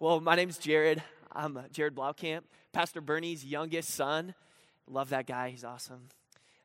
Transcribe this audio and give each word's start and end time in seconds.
Well, 0.00 0.20
my 0.20 0.36
name's 0.36 0.58
Jared. 0.58 1.02
I'm 1.32 1.56
uh, 1.56 1.62
Jared 1.72 1.96
Blaukamp, 1.96 2.42
Pastor 2.72 3.00
Bernie's 3.00 3.44
youngest 3.44 3.90
son. 3.90 4.32
Love 4.86 5.08
that 5.08 5.26
guy, 5.26 5.48
he's 5.50 5.64
awesome. 5.64 6.02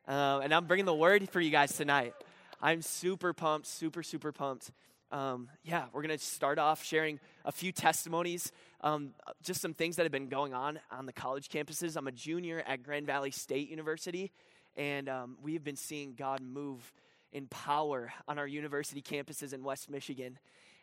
Um, 0.06 0.42
and 0.42 0.54
I'm 0.54 0.66
bringing 0.66 0.86
the 0.86 0.94
word 0.94 1.28
for 1.28 1.40
you 1.40 1.50
guys 1.50 1.76
tonight. 1.76 2.14
I'm 2.62 2.80
super 2.80 3.32
pumped, 3.32 3.66
super, 3.66 4.04
super 4.04 4.30
pumped. 4.30 4.70
Um, 5.10 5.48
yeah, 5.64 5.86
we're 5.92 6.02
going 6.02 6.16
to 6.16 6.24
start 6.24 6.60
off 6.60 6.84
sharing 6.84 7.18
a 7.44 7.50
few 7.50 7.72
testimonies, 7.72 8.52
um, 8.82 9.14
just 9.42 9.60
some 9.60 9.74
things 9.74 9.96
that 9.96 10.04
have 10.04 10.12
been 10.12 10.28
going 10.28 10.54
on 10.54 10.78
on 10.92 11.06
the 11.06 11.12
college 11.12 11.48
campuses. 11.48 11.96
I'm 11.96 12.06
a 12.06 12.12
junior 12.12 12.62
at 12.64 12.84
Grand 12.84 13.08
Valley 13.08 13.32
State 13.32 13.68
University, 13.68 14.30
and 14.76 15.08
um, 15.08 15.38
we 15.42 15.54
have 15.54 15.64
been 15.64 15.74
seeing 15.74 16.14
God 16.14 16.40
move 16.40 16.92
in 17.32 17.48
power 17.48 18.12
on 18.28 18.38
our 18.38 18.46
university 18.46 19.02
campuses 19.02 19.52
in 19.52 19.64
West 19.64 19.90
Michigan. 19.90 20.38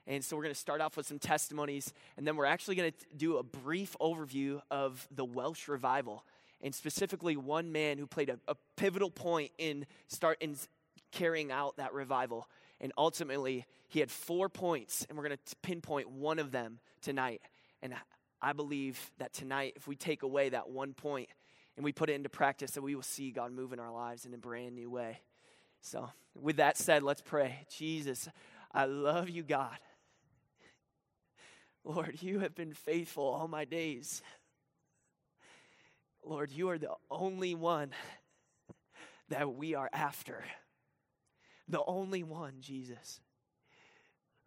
And 0.07 0.23
so 0.23 0.35
we're 0.35 0.43
going 0.43 0.53
to 0.53 0.59
start 0.59 0.81
off 0.81 0.97
with 0.97 1.05
some 1.05 1.19
testimonies, 1.19 1.93
and 2.17 2.25
then 2.27 2.35
we're 2.35 2.45
actually 2.45 2.75
going 2.75 2.91
to 2.91 3.15
do 3.15 3.37
a 3.37 3.43
brief 3.43 3.95
overview 4.01 4.61
of 4.71 5.07
the 5.11 5.23
Welsh 5.23 5.67
revival, 5.67 6.25
and 6.61 6.73
specifically 6.73 7.37
one 7.37 7.71
man 7.71 7.97
who 7.97 8.07
played 8.07 8.29
a, 8.29 8.39
a 8.47 8.55
pivotal 8.75 9.11
point 9.11 9.51
in 9.57 9.85
start 10.07 10.37
in 10.41 10.55
carrying 11.11 11.51
out 11.51 11.77
that 11.77 11.93
revival. 11.93 12.47
And 12.79 12.91
ultimately, 12.97 13.65
he 13.89 13.99
had 13.99 14.09
four 14.09 14.49
points, 14.49 15.05
and 15.07 15.17
we're 15.17 15.25
going 15.25 15.37
to 15.37 15.55
pinpoint 15.57 16.09
one 16.09 16.39
of 16.39 16.51
them 16.51 16.79
tonight. 17.01 17.41
And 17.83 17.93
I 18.41 18.53
believe 18.53 19.11
that 19.19 19.33
tonight, 19.33 19.73
if 19.75 19.87
we 19.87 19.95
take 19.95 20.23
away 20.23 20.49
that 20.49 20.69
one 20.69 20.93
point 20.93 21.29
and 21.77 21.83
we 21.83 21.91
put 21.91 22.09
it 22.09 22.13
into 22.13 22.29
practice, 22.29 22.71
that 22.71 22.81
we 22.81 22.95
will 22.95 23.03
see 23.03 23.31
God 23.31 23.51
move 23.51 23.71
in 23.71 23.79
our 23.79 23.91
lives 23.91 24.25
in 24.25 24.33
a 24.33 24.37
brand 24.37 24.75
new 24.75 24.89
way. 24.89 25.19
So, 25.81 26.09
with 26.39 26.57
that 26.57 26.77
said, 26.77 27.03
let's 27.03 27.21
pray. 27.21 27.65
Jesus, 27.69 28.29
I 28.73 28.85
love 28.85 29.29
you, 29.29 29.43
God. 29.43 29.77
Lord, 31.83 32.21
you 32.21 32.39
have 32.39 32.55
been 32.55 32.73
faithful 32.73 33.25
all 33.25 33.47
my 33.47 33.65
days. 33.65 34.21
Lord, 36.23 36.51
you 36.51 36.69
are 36.69 36.77
the 36.77 36.93
only 37.09 37.55
one 37.55 37.91
that 39.29 39.55
we 39.55 39.73
are 39.73 39.89
after. 39.91 40.43
The 41.67 41.83
only 41.83 42.21
one, 42.23 42.55
Jesus. 42.59 43.19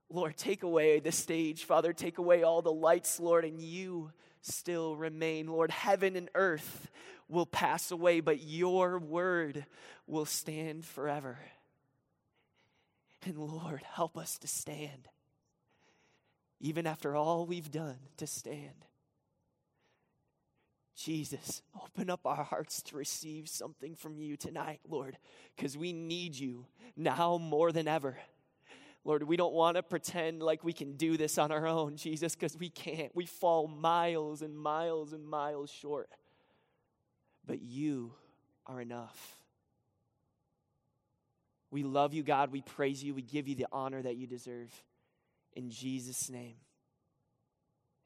Lord, 0.08 0.36
take 0.36 0.62
away 0.62 1.00
the 1.00 1.10
stage, 1.10 1.64
Father. 1.64 1.92
Take 1.92 2.18
away 2.18 2.42
all 2.42 2.62
the 2.62 2.72
lights, 2.72 3.18
Lord, 3.18 3.44
and 3.44 3.60
you 3.60 4.12
still 4.42 4.94
remain. 4.94 5.48
Lord, 5.48 5.70
heaven 5.70 6.14
and 6.14 6.28
earth 6.34 6.90
will 7.28 7.46
pass 7.46 7.90
away, 7.90 8.20
but 8.20 8.42
your 8.42 8.98
word 8.98 9.66
will 10.06 10.26
stand 10.26 10.84
forever. 10.84 11.38
And 13.24 13.38
Lord, 13.38 13.82
help 13.94 14.16
us 14.18 14.38
to 14.38 14.46
stand 14.46 15.08
even 16.64 16.86
after 16.86 17.14
all 17.14 17.44
we've 17.44 17.70
done 17.70 17.98
to 18.16 18.26
stand. 18.26 18.86
Jesus, 20.96 21.60
open 21.82 22.08
up 22.08 22.20
our 22.24 22.42
hearts 22.42 22.80
to 22.84 22.96
receive 22.96 23.50
something 23.50 23.94
from 23.94 24.16
you 24.16 24.38
tonight, 24.38 24.80
Lord, 24.88 25.18
because 25.54 25.76
we 25.76 25.92
need 25.92 26.34
you 26.34 26.64
now 26.96 27.36
more 27.36 27.70
than 27.70 27.86
ever. 27.86 28.16
Lord, 29.04 29.24
we 29.24 29.36
don't 29.36 29.52
want 29.52 29.76
to 29.76 29.82
pretend 29.82 30.42
like 30.42 30.64
we 30.64 30.72
can 30.72 30.96
do 30.96 31.18
this 31.18 31.36
on 31.36 31.52
our 31.52 31.66
own, 31.66 31.96
Jesus, 31.96 32.34
because 32.34 32.56
we 32.56 32.70
can't. 32.70 33.14
We 33.14 33.26
fall 33.26 33.68
miles 33.68 34.40
and 34.40 34.56
miles 34.56 35.12
and 35.12 35.28
miles 35.28 35.70
short. 35.70 36.08
But 37.44 37.60
you 37.60 38.14
are 38.66 38.80
enough. 38.80 39.36
We 41.70 41.82
love 41.82 42.14
you, 42.14 42.22
God. 42.22 42.52
We 42.52 42.62
praise 42.62 43.04
you. 43.04 43.12
We 43.12 43.20
give 43.20 43.48
you 43.48 43.54
the 43.54 43.66
honor 43.70 44.00
that 44.00 44.16
you 44.16 44.26
deserve. 44.26 44.72
In 45.54 45.70
Jesus' 45.70 46.30
name. 46.30 46.56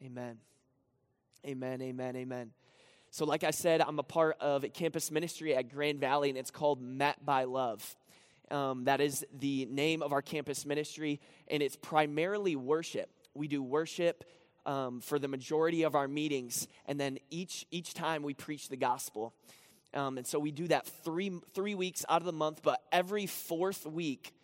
Amen. 0.05 0.39
Amen, 1.47 1.81
amen, 1.81 2.17
amen. 2.17 2.51
So, 3.11 3.25
like 3.25 3.43
I 3.43 3.53
said, 3.53 3.81
I'm 3.81 3.99
a 3.99 4.03
part 4.03 4.37
of 4.39 4.65
a 4.65 4.69
campus 4.69 5.11
ministry 5.11 5.57
at 5.57 5.71
Grand 5.73 5.99
Valley, 5.99 6.29
and 6.29 6.37
it's 6.37 6.51
called 6.51 6.83
Met 6.83 7.25
by 7.25 7.45
Love. 7.45 7.97
Um, 8.51 8.85
that 8.85 9.01
is 9.01 9.25
the 9.39 9.67
name 9.67 10.03
of 10.03 10.13
our 10.13 10.21
campus 10.21 10.67
ministry, 10.67 11.21
and 11.49 11.63
it's 11.63 11.77
primarily 11.77 12.55
worship. 12.55 13.11
We 13.35 13.49
do 13.49 13.63
worship 13.63 14.25
um, 14.67 15.01
for 15.01 15.19
the 15.19 15.29
majority 15.29 15.85
of 15.85 15.95
our 15.95 16.07
meetings, 16.07 16.69
and 16.85 17.01
then 17.01 17.19
each 17.31 17.67
each 17.71 17.95
time 17.95 18.23
we 18.23 18.35
preach 18.35 18.69
the 18.69 18.77
gospel. 18.77 19.33
Um, 19.95 20.19
and 20.19 20.27
so 20.27 20.39
we 20.39 20.51
do 20.51 20.69
that 20.69 20.87
three 20.87 21.33
three 21.55 21.75
weeks 21.75 22.05
out 22.11 22.21
of 22.21 22.27
the 22.27 22.33
month, 22.33 22.61
but 22.63 22.83
every 22.93 23.27
fourth 23.27 23.87
week 23.87 24.35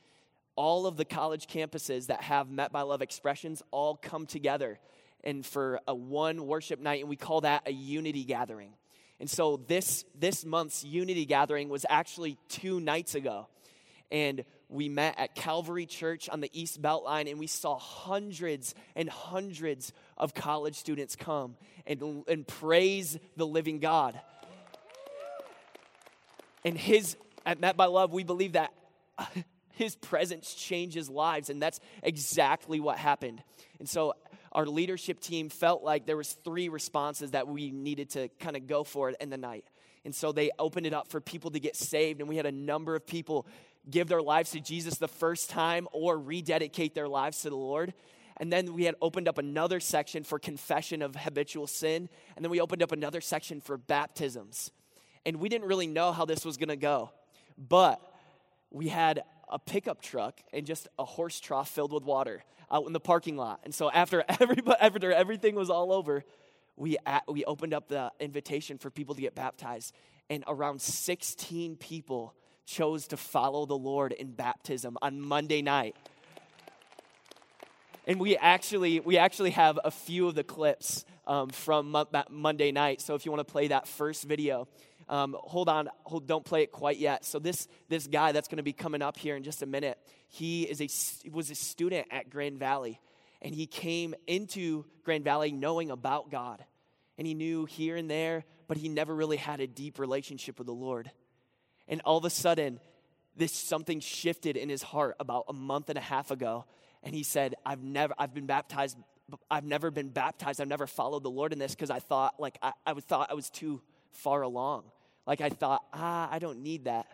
all 0.56 0.87
of 0.87 0.97
the 0.97 1.04
college 1.04 1.47
campuses 1.47 2.06
that 2.06 2.22
have 2.22 2.50
Met 2.50 2.72
by 2.72 2.82
Love 2.82 3.03
expressions 3.03 3.62
all 3.70 3.97
come 3.97 4.26
together 4.26 4.78
and 5.22 5.44
for 5.44 5.81
a 5.88 5.94
one 5.94 6.47
worship 6.47 6.81
night, 6.81 7.00
and 7.00 7.09
we 7.09 7.16
call 7.16 7.41
that 7.42 7.66
a 7.66 7.72
unity 7.72 8.25
gathering. 8.25 8.72
And 9.20 9.31
so 9.31 9.56
this 9.56 10.04
this 10.14 10.44
month's 10.44 10.84
unity 10.84 11.25
gathering 11.25 11.69
was 11.69 11.87
actually 11.88 12.37
two 12.48 12.81
nights 12.81 13.14
ago, 13.14 13.48
and 14.10 14.44
we 14.69 14.88
met 14.88 15.14
at 15.19 15.34
Calvary 15.34 15.87
Church 15.87 16.28
on 16.28 16.41
the 16.41 16.50
East 16.53 16.82
Beltline, 16.82 17.31
and 17.31 17.38
we 17.38 17.47
saw 17.47 17.78
hundreds 17.78 18.75
and 18.94 19.09
hundreds 19.09 19.93
of 20.16 20.34
college 20.34 20.75
students 20.75 21.16
come 21.16 21.56
and, 21.87 22.25
and 22.28 22.47
praise 22.47 23.19
the 23.37 23.47
living 23.47 23.78
God. 23.78 24.20
And 26.64 26.76
his 26.76 27.16
at 27.47 27.60
Met 27.60 27.76
by 27.76 27.87
Love, 27.87 28.12
we 28.12 28.25
believe 28.25 28.53
that 28.53 28.72
his 29.75 29.97
presence 29.97 30.55
changes 30.55 31.09
lives 31.09 31.51
and 31.51 31.61
that's 31.61 31.81
exactly 32.03 32.81
what 32.81 32.99
happened. 32.99 33.43
And 33.79 33.89
so 33.89 34.15
our 34.53 34.67
leadership 34.67 35.21
team 35.21 35.49
felt 35.49 35.83
like 35.83 36.07
there 36.07 36.17
was 36.17 36.33
three 36.45 36.69
responses 36.69 37.33
that 37.33 37.49
we 37.49 37.71
needed 37.71 38.11
to 38.11 38.29
kind 38.39 38.57
of 38.57 38.67
go 38.67 38.85
for 38.85 39.11
in 39.11 39.31
the 39.31 39.37
night. 39.37 39.65
And 40.05 40.15
so 40.15 40.33
they 40.33 40.51
opened 40.59 40.87
it 40.87 40.95
up 40.95 41.09
for 41.09 41.21
people 41.21 41.51
to 41.53 41.61
get 41.61 41.77
saved 41.77 42.21
and 42.21 42.29
we 42.29 42.37
had 42.37 42.47
a 42.47 42.53
number 42.53 42.95
of 42.95 43.07
people 43.07 43.47
give 43.91 44.09
their 44.09 44.23
lives 44.23 44.53
to 44.53 44.61
jesus 44.61 44.97
the 44.97 45.09
first 45.09 45.51
time 45.51 45.87
or 45.93 46.19
rededicate 46.19 46.95
their 46.95 47.09
lives 47.09 47.43
to 47.43 47.51
the 47.51 47.56
lord. 47.56 47.95
And 48.37 48.53
then 48.53 48.75
we 48.75 48.85
had 48.85 48.97
opened 49.01 49.29
up 49.29 49.39
another 49.39 49.79
section 49.79 50.25
for 50.25 50.39
confession 50.39 51.03
of 51.03 51.15
habitual 51.15 51.67
sin 51.67 52.09
and 52.37 52.45
then 52.45 52.51
we 52.51 52.61
opened 52.61 52.83
up 52.83 52.93
another 52.93 53.21
section 53.21 53.61
for 53.61 53.77
baptisms. 53.77 54.71
And 55.27 55.37
we 55.37 55.49
didn't 55.49 55.67
really 55.67 55.87
know 55.87 56.12
how 56.12 56.27
this 56.27 56.45
was 56.45 56.56
going 56.56 56.69
to 56.69 56.77
go 56.77 57.11
but 57.56 58.01
we 58.71 58.89
had 58.89 59.23
a 59.49 59.59
pickup 59.59 60.00
truck 60.00 60.41
and 60.53 60.66
just 60.66 60.88
a 60.99 61.05
horse 61.05 61.41
trough 61.41 61.69
filled 61.69 61.93
with 61.93 62.05
water 62.05 62.44
out 62.71 62.87
in 62.87 62.93
the 62.93 63.00
parking 63.00 63.37
lot. 63.37 63.60
And 63.65 63.75
so 63.75 63.91
after, 63.91 64.25
everybody, 64.41 64.78
after 64.81 65.12
everything 65.12 65.55
was 65.55 65.71
all 65.71 65.93
over, 65.93 66.25
we, 66.77 66.97
at, 67.06 67.25
we 67.31 67.44
opened 67.44 67.75
up 67.75 67.88
the 67.88 68.10
invitation 68.19 68.78
for 68.78 68.91
people 68.91 69.15
to 69.15 69.21
get 69.21 69.34
baptized. 69.34 69.94
And 70.31 70.44
around 70.47 70.81
16 70.81 71.77
people 71.77 72.34
chose 72.66 73.06
to 73.09 73.16
follow 73.16 73.66
the 73.66 73.77
Lord 73.77 74.12
in 74.12 74.32
baptism 74.32 74.97
on 75.03 75.21
Monday 75.21 75.62
night. 75.62 75.97
And 78.06 78.21
we 78.21 78.37
actually, 78.37 79.00
we 79.00 79.16
actually 79.16 79.50
have 79.50 79.78
a 79.82 79.91
few 79.91 80.28
of 80.28 80.34
the 80.34 80.44
clips 80.44 81.05
um, 81.26 81.49
from 81.49 81.97
Monday 82.31 82.71
night. 82.71 83.00
So 83.00 83.15
if 83.15 83.25
you 83.25 83.32
want 83.32 83.47
to 83.47 83.50
play 83.50 83.69
that 83.69 83.88
first 83.88 84.25
video, 84.25 84.69
um, 85.09 85.37
hold 85.38 85.69
on, 85.69 85.88
hold, 86.04 86.26
don't 86.26 86.44
play 86.44 86.62
it 86.62 86.72
quite 86.72 86.98
yet. 86.98 87.25
So 87.25 87.38
this 87.38 87.69
this 87.88 88.06
guy 88.06 88.32
that's 88.32 88.48
going 88.48 88.56
to 88.56 88.62
be 88.62 88.72
coming 88.72 89.03
up 89.03 89.19
here 89.19 89.37
in 89.37 89.42
just 89.42 89.62
a 89.62 89.66
minute, 89.66 89.98
he 90.28 90.62
is 90.62 90.81
a 90.81 91.31
was 91.31 91.50
a 91.50 91.54
student 91.54 92.09
at 92.10 92.31
Grand 92.31 92.59
Valley, 92.59 93.00
and 93.43 93.54
he 93.54 93.66
came 93.66 94.14
into 94.26 94.84
Grand 95.04 95.25
Valley 95.25 95.53
knowing 95.53 95.91
about 95.91 96.31
God, 96.31 96.64
and 97.19 97.26
he 97.26 97.34
knew 97.34 97.66
here 97.66 97.97
and 97.97 98.10
there, 98.10 98.44
but 98.66 98.76
he 98.76 98.88
never 98.88 99.14
really 99.14 99.37
had 99.37 99.60
a 99.60 99.66
deep 99.66 99.98
relationship 99.98 100.59
with 100.59 100.66
the 100.66 100.75
Lord. 100.75 101.10
And 101.87 102.00
all 102.04 102.16
of 102.16 102.25
a 102.25 102.31
sudden, 102.31 102.81
this 103.37 103.53
something 103.53 104.00
shifted 104.00 104.56
in 104.56 104.69
his 104.69 104.82
heart 104.82 105.16
about 105.20 105.44
a 105.48 105.53
month 105.53 105.91
and 105.91 105.98
a 105.98 106.03
half 106.03 106.31
ago, 106.31 106.64
and 107.03 107.14
he 107.14 107.22
said, 107.22 107.54
"I've 107.66 107.82
never 107.82 108.14
I've 108.19 108.34
been 108.34 108.47
baptized." 108.47 108.97
I've 109.50 109.64
never 109.64 109.91
been 109.91 110.10
baptized. 110.10 110.60
I've 110.60 110.69
never 110.69 110.87
followed 110.87 111.23
the 111.23 111.31
Lord 111.31 111.55
in 111.55 111.58
this 111.58 111.75
because 111.75 111.88
I 111.88 111.99
thought 111.99 112.34
like 112.38 112.58
I, 112.61 112.73
I 112.84 112.93
thought 112.93 113.31
I 113.31 113.34
was 113.34 113.49
too 113.49 113.81
far 114.11 114.43
along. 114.43 114.84
Like 115.26 115.41
I 115.41 115.49
thought, 115.49 115.82
ah, 115.93 116.29
I 116.31 116.38
don't 116.38 116.62
need 116.62 116.85
that. 116.85 117.06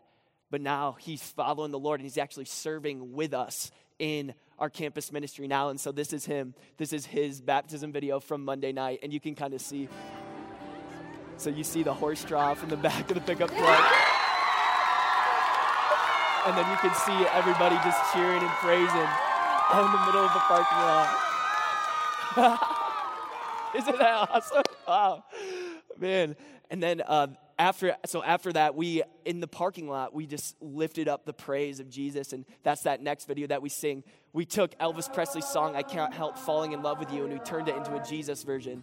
But 0.51 0.61
now 0.61 0.97
he's 0.99 1.23
following 1.23 1.71
the 1.71 1.79
Lord 1.79 2.01
and 2.01 2.07
he's 2.07 2.19
actually 2.19 2.47
serving 2.47 3.13
with 3.13 3.35
us 3.35 3.71
in 3.99 4.35
our 4.59 4.69
campus 4.69 5.13
ministry 5.13 5.47
now. 5.47 5.69
And 5.69 5.81
so 5.81 5.93
this 5.93 6.13
is 6.13 6.25
him. 6.25 6.55
This 6.77 6.93
is 6.93 7.07
his 7.07 7.41
baptism 7.41 7.93
video 7.93 8.19
from 8.19 8.45
Monday 8.45 8.73
night. 8.73 8.99
And 9.03 9.13
you 9.13 9.21
can 9.21 9.35
kind 9.35 9.55
of 9.55 9.61
see. 9.61 9.89
So 11.37 11.51
you 11.51 11.63
see 11.63 11.83
the 11.83 11.95
horse 11.95 12.25
draw 12.25 12.55
from 12.55 12.69
the 12.69 12.77
back 12.77 13.09
of 13.11 13.15
the 13.15 13.21
pickup 13.21 13.51
truck. 13.51 13.93
And 16.47 16.57
then 16.57 16.69
you 16.71 16.77
can 16.79 16.95
see 16.95 17.27
everybody 17.33 17.77
just 17.77 18.13
cheering 18.13 18.43
and 18.43 18.51
praising 18.59 19.09
out 19.73 19.85
in 19.85 19.93
the 19.93 20.07
middle 20.07 20.25
of 20.25 20.33
the 20.33 20.41
parking 20.41 20.79
lot. 20.79 21.17
Isn't 23.77 23.99
that 23.99 24.29
awesome? 24.31 24.63
Wow. 24.89 25.25
Man. 25.99 26.35
And 26.71 26.83
then 26.83 27.03
uh, 27.07 27.29
after, 27.61 27.95
so 28.07 28.25
after 28.25 28.55
that, 28.55 28.75
we, 28.75 29.03
in 29.27 29.41
the 29.41 29.47
parking 29.47 29.87
lot, 29.87 30.15
we 30.15 30.27
just 30.27 30.57
lifted 30.63 31.09
up 31.09 31.27
the 31.27 31.35
praise 31.35 31.79
of 31.79 31.91
Jesus. 31.91 32.33
And 32.33 32.47
that's 32.63 32.83
that 32.83 33.03
next 33.03 33.27
video 33.27 33.47
that 33.49 33.61
we 33.61 33.69
sing. 33.69 34.03
We 34.33 34.47
took 34.47 34.77
Elvis 34.79 35.13
Presley's 35.13 35.45
song, 35.45 35.77
I 35.77 35.83
Can't 35.83 36.15
Help 36.15 36.39
Falling 36.39 36.73
in 36.73 36.83
Love 36.83 36.99
with 36.99 37.13
You, 37.13 37.25
and 37.25 37.33
we 37.35 37.39
turned 37.41 37.69
it 37.69 37.77
into 37.77 37.95
a 37.95 38.03
Jesus 38.03 38.45
version. 38.45 38.83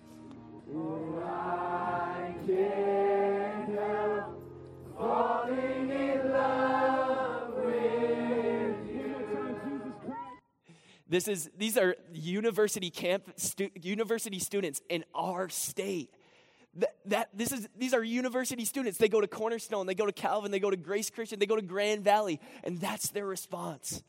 This 11.09 11.27
is, 11.27 11.49
these 11.57 11.77
are 11.77 11.95
university 12.13 12.91
camp 12.91 13.23
stu- 13.37 13.71
university 13.81 14.39
students 14.39 14.81
in 14.87 15.03
our 15.15 15.49
state. 15.49 16.11
That, 16.77 16.95
that, 17.05 17.29
this 17.33 17.51
is, 17.51 17.67
these 17.77 17.93
are 17.93 18.03
university 18.03 18.63
students. 18.63 18.97
They 18.97 19.09
go 19.09 19.19
to 19.19 19.27
Cornerstone, 19.27 19.87
they 19.87 19.95
go 19.95 20.05
to 20.05 20.11
Calvin, 20.11 20.51
they 20.51 20.59
go 20.59 20.69
to 20.69 20.77
Grace 20.77 21.09
Christian, 21.09 21.39
they 21.39 21.45
go 21.45 21.55
to 21.55 21.61
Grand 21.61 22.03
Valley, 22.03 22.39
and 22.63 22.79
that's 22.79 23.09
their 23.09 23.25
response. 23.25 24.03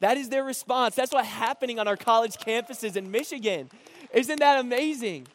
That 0.00 0.16
is 0.16 0.28
their 0.28 0.44
response. 0.44 0.94
That's 0.94 1.12
what's 1.12 1.28
happening 1.28 1.78
on 1.78 1.86
our 1.86 1.96
college 1.96 2.36
campuses 2.36 2.96
in 2.96 3.10
Michigan. 3.10 3.70
Isn't 4.12 4.40
that 4.40 4.58
amazing? 4.58 5.26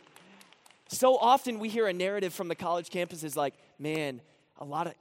So 0.88 1.18
often 1.18 1.60
we 1.60 1.69
hear 1.69 1.88
a 1.88 1.94
narrative 1.94 2.33
from 2.33 2.48
the 2.48 2.56
college 2.56 2.89
campuses 2.89 3.36
like, 3.36 3.54
man, 3.80 4.21
a 4.57 4.66
lot 4.66 4.88
of 4.88 4.94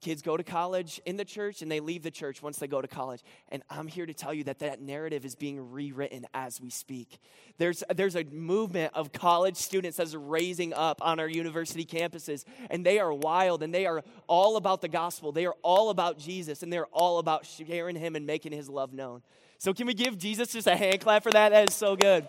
Kids 0.00 0.22
go 0.22 0.34
to 0.36 0.42
college 0.42 0.98
in 1.04 1.18
the 1.18 1.24
church 1.26 1.60
and 1.60 1.70
they 1.70 1.80
leave 1.80 2.02
the 2.02 2.10
church 2.10 2.42
once 2.42 2.58
they 2.58 2.66
go 2.66 2.80
to 2.80 2.88
college. 2.88 3.22
And 3.50 3.62
I'm 3.68 3.86
here 3.86 4.06
to 4.06 4.14
tell 4.14 4.32
you 4.32 4.44
that 4.44 4.60
that 4.60 4.80
narrative 4.80 5.26
is 5.26 5.34
being 5.34 5.70
rewritten 5.72 6.26
as 6.32 6.58
we 6.58 6.70
speak. 6.70 7.20
There's, 7.58 7.84
there's 7.94 8.16
a 8.16 8.24
movement 8.24 8.94
of 8.94 9.12
college 9.12 9.56
students 9.56 9.98
that's 9.98 10.14
raising 10.14 10.72
up 10.72 11.02
on 11.02 11.20
our 11.20 11.28
university 11.28 11.84
campuses, 11.84 12.44
and 12.70 12.84
they 12.84 12.98
are 12.98 13.12
wild 13.12 13.62
and 13.62 13.74
they 13.74 13.84
are 13.84 14.02
all 14.26 14.56
about 14.56 14.80
the 14.80 14.88
gospel. 14.88 15.32
They 15.32 15.44
are 15.44 15.56
all 15.62 15.90
about 15.90 16.18
Jesus 16.18 16.62
and 16.62 16.72
they're 16.72 16.86
all 16.86 17.18
about 17.18 17.44
sharing 17.44 17.96
him 17.96 18.16
and 18.16 18.26
making 18.26 18.52
his 18.52 18.70
love 18.70 18.94
known. 18.94 19.22
So, 19.58 19.74
can 19.74 19.86
we 19.86 19.92
give 19.92 20.16
Jesus 20.16 20.52
just 20.52 20.66
a 20.66 20.74
hand 20.74 21.02
clap 21.02 21.22
for 21.22 21.30
that? 21.32 21.50
That 21.50 21.68
is 21.68 21.74
so 21.74 21.94
good. 21.94 22.26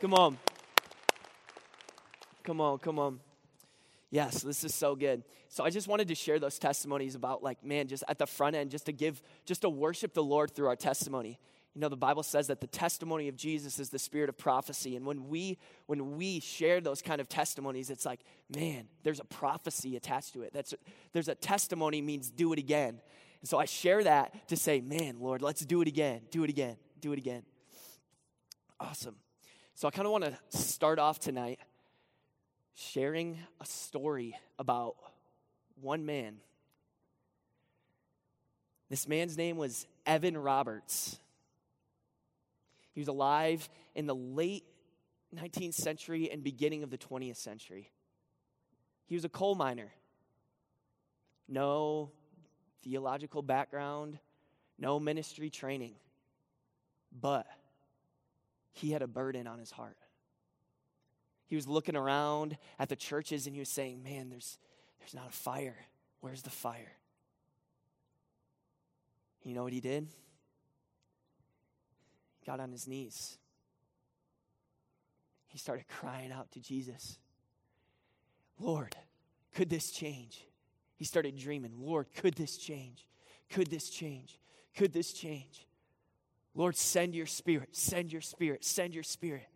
Come 0.00 0.14
on. 0.14 0.36
Come 2.42 2.60
on, 2.60 2.78
come 2.78 2.98
on. 2.98 3.20
Yes, 4.10 4.42
this 4.42 4.64
is 4.64 4.74
so 4.74 4.96
good. 4.96 5.22
So 5.48 5.64
I 5.64 5.70
just 5.70 5.86
wanted 5.86 6.08
to 6.08 6.16
share 6.16 6.40
those 6.40 6.58
testimonies 6.58 7.14
about 7.14 7.44
like, 7.44 7.64
man, 7.64 7.86
just 7.86 8.02
at 8.08 8.18
the 8.18 8.26
front 8.26 8.56
end, 8.56 8.70
just 8.70 8.86
to 8.86 8.92
give, 8.92 9.22
just 9.46 9.62
to 9.62 9.70
worship 9.70 10.14
the 10.14 10.22
Lord 10.22 10.50
through 10.50 10.66
our 10.66 10.76
testimony. 10.76 11.38
You 11.74 11.80
know, 11.80 11.88
the 11.88 11.96
Bible 11.96 12.24
says 12.24 12.48
that 12.48 12.60
the 12.60 12.66
testimony 12.66 13.28
of 13.28 13.36
Jesus 13.36 13.78
is 13.78 13.90
the 13.90 13.98
spirit 14.00 14.28
of 14.28 14.36
prophecy. 14.36 14.96
And 14.96 15.06
when 15.06 15.28
we 15.28 15.58
when 15.86 16.16
we 16.16 16.40
share 16.40 16.80
those 16.80 17.00
kind 17.00 17.20
of 17.20 17.28
testimonies, 17.28 17.90
it's 17.90 18.04
like, 18.04 18.20
man, 18.52 18.88
there's 19.04 19.20
a 19.20 19.24
prophecy 19.24 19.94
attached 19.94 20.32
to 20.32 20.42
it. 20.42 20.52
That's 20.52 20.74
there's 21.12 21.28
a 21.28 21.36
testimony 21.36 22.02
means 22.02 22.28
do 22.30 22.52
it 22.52 22.58
again. 22.58 23.00
And 23.40 23.48
so 23.48 23.58
I 23.58 23.66
share 23.66 24.02
that 24.02 24.48
to 24.48 24.56
say, 24.56 24.80
man, 24.80 25.20
Lord, 25.20 25.42
let's 25.42 25.64
do 25.64 25.80
it 25.80 25.86
again, 25.86 26.22
do 26.32 26.42
it 26.42 26.50
again, 26.50 26.76
do 27.00 27.12
it 27.12 27.18
again. 27.18 27.44
Awesome. 28.80 29.14
So 29.76 29.86
I 29.86 29.92
kind 29.92 30.06
of 30.06 30.12
want 30.12 30.24
to 30.24 30.58
start 30.58 30.98
off 30.98 31.20
tonight 31.20 31.60
sharing 32.80 33.38
a 33.60 33.66
story 33.66 34.34
about 34.58 34.96
one 35.80 36.06
man. 36.06 36.36
This 38.88 39.06
man's 39.06 39.36
name 39.36 39.56
was 39.56 39.86
Evan 40.06 40.36
Roberts. 40.36 41.18
He 42.92 43.00
was 43.00 43.08
alive 43.08 43.68
in 43.94 44.06
the 44.06 44.14
late 44.14 44.64
19th 45.36 45.74
century 45.74 46.30
and 46.30 46.42
beginning 46.42 46.82
of 46.82 46.90
the 46.90 46.98
20th 46.98 47.36
century. 47.36 47.90
He 49.06 49.14
was 49.14 49.24
a 49.24 49.28
coal 49.28 49.54
miner. 49.54 49.92
No 51.48 52.10
theological 52.82 53.42
background, 53.42 54.18
no 54.78 54.98
ministry 54.98 55.50
training, 55.50 55.94
but 57.20 57.46
he 58.72 58.90
had 58.90 59.02
a 59.02 59.06
burden 59.06 59.46
on 59.46 59.58
his 59.58 59.70
heart. 59.70 59.98
He 61.50 61.56
was 61.56 61.66
looking 61.66 61.96
around 61.96 62.56
at 62.78 62.88
the 62.88 62.94
churches 62.94 63.46
and 63.46 63.56
he 63.56 63.58
was 63.58 63.68
saying, 63.68 64.04
Man, 64.04 64.30
there's, 64.30 64.56
there's 65.00 65.14
not 65.14 65.28
a 65.28 65.32
fire. 65.32 65.76
Where's 66.20 66.42
the 66.42 66.50
fire? 66.50 66.92
You 69.42 69.54
know 69.54 69.64
what 69.64 69.72
he 69.72 69.80
did? 69.80 70.06
He 72.38 72.46
got 72.46 72.60
on 72.60 72.70
his 72.70 72.86
knees. 72.86 73.36
He 75.48 75.58
started 75.58 75.86
crying 75.88 76.30
out 76.30 76.52
to 76.52 76.60
Jesus 76.60 77.18
Lord, 78.60 78.94
could 79.54 79.70
this 79.70 79.90
change? 79.90 80.46
He 80.94 81.04
started 81.04 81.36
dreaming, 81.36 81.72
Lord, 81.78 82.06
could 82.14 82.34
this 82.34 82.58
change? 82.58 83.06
Could 83.50 83.70
this 83.70 83.90
change? 83.90 84.38
Could 84.76 84.92
this 84.92 85.12
change? 85.12 85.66
Lord, 86.54 86.76
send 86.76 87.14
your 87.14 87.26
spirit, 87.26 87.70
send 87.74 88.12
your 88.12 88.20
spirit, 88.20 88.64
send 88.64 88.94
your 88.94 89.02
spirit. 89.02 89.48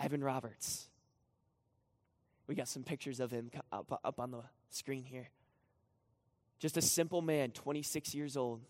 Evan 0.00 0.24
Roberts. 0.24 0.88
We 2.46 2.54
got 2.54 2.66
some 2.66 2.82
pictures 2.82 3.20
of 3.20 3.30
him 3.30 3.50
up, 3.70 4.00
up 4.02 4.18
on 4.18 4.32
the 4.32 4.42
screen 4.70 5.04
here. 5.04 5.28
Just 6.58 6.76
a 6.76 6.82
simple 6.82 7.22
man, 7.22 7.50
26 7.50 8.14
years 8.14 8.36
old. 8.36 8.60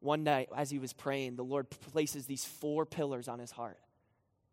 One 0.00 0.24
night, 0.24 0.48
as 0.54 0.68
he 0.68 0.78
was 0.78 0.92
praying, 0.92 1.36
the 1.36 1.44
Lord 1.44 1.70
places 1.70 2.26
these 2.26 2.44
four 2.44 2.84
pillars 2.84 3.28
on 3.28 3.38
his 3.38 3.52
heart. 3.52 3.78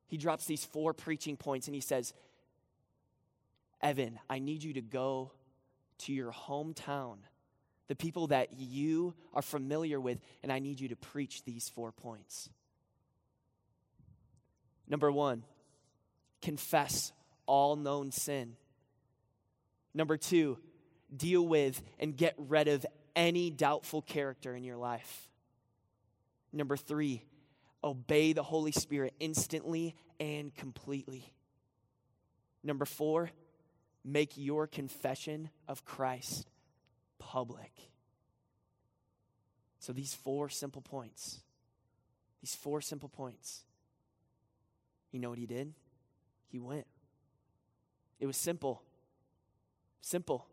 He 0.08 0.18
drops 0.18 0.46
these 0.46 0.64
four 0.64 0.94
preaching 0.94 1.36
points 1.36 1.68
and 1.68 1.76
he 1.76 1.82
says, 1.82 2.14
Evan, 3.82 4.20
I 4.30 4.40
need 4.40 4.64
you 4.64 4.74
to 4.74 4.82
go 4.82 5.32
to 6.00 6.14
your 6.14 6.32
hometown, 6.32 7.18
the 7.88 7.96
people 7.96 8.28
that 8.28 8.50
you 8.58 9.16
are 9.34 9.42
familiar 9.42 10.00
with, 10.00 10.20
and 10.44 10.52
I 10.52 10.60
need 10.60 10.80
you 10.80 10.90
to 10.90 10.96
preach 10.96 11.44
these 11.44 11.68
four 11.70 11.92
points. 11.92 12.50
Number 14.90 15.12
one, 15.12 15.44
confess 16.42 17.14
all 17.46 17.76
known 17.76 18.12
sin. 18.12 18.56
Number 19.94 20.18
two, 20.18 20.58
deal 21.16 21.46
with 21.48 21.82
and 22.00 22.18
get 22.18 22.36
rid 22.38 22.68
of 22.68 22.86
any 23.16 23.50
doubtful 23.52 24.02
character 24.02 24.56
in 24.56 24.64
your 24.64 24.78
life. 24.78 25.30
Number 26.52 26.76
three, 26.76 27.24
obey 27.84 28.34
the 28.34 28.44
Holy 28.44 28.72
Spirit 28.72 29.14
instantly 29.20 29.96
and 30.20 30.54
completely. 30.56 31.32
Number 32.64 32.86
four, 32.86 33.30
make 34.04 34.38
your 34.38 34.68
confession 34.68 35.50
of 35.68 35.86
Christ 35.86 36.50
public. 37.20 37.72
So, 39.80 39.94
these 39.94 40.14
four 40.14 40.50
simple 40.50 40.82
points, 40.82 41.40
these 42.42 42.56
four 42.56 42.82
simple 42.82 43.10
points 43.10 43.64
you 45.12 45.20
know 45.20 45.30
what 45.30 45.40
he 45.40 45.46
did? 45.46 45.74
He 46.50 46.60
went. 46.60 46.88
It 48.20 48.26
was 48.26 48.38
simple. 48.38 48.82
Simple. 50.02 50.46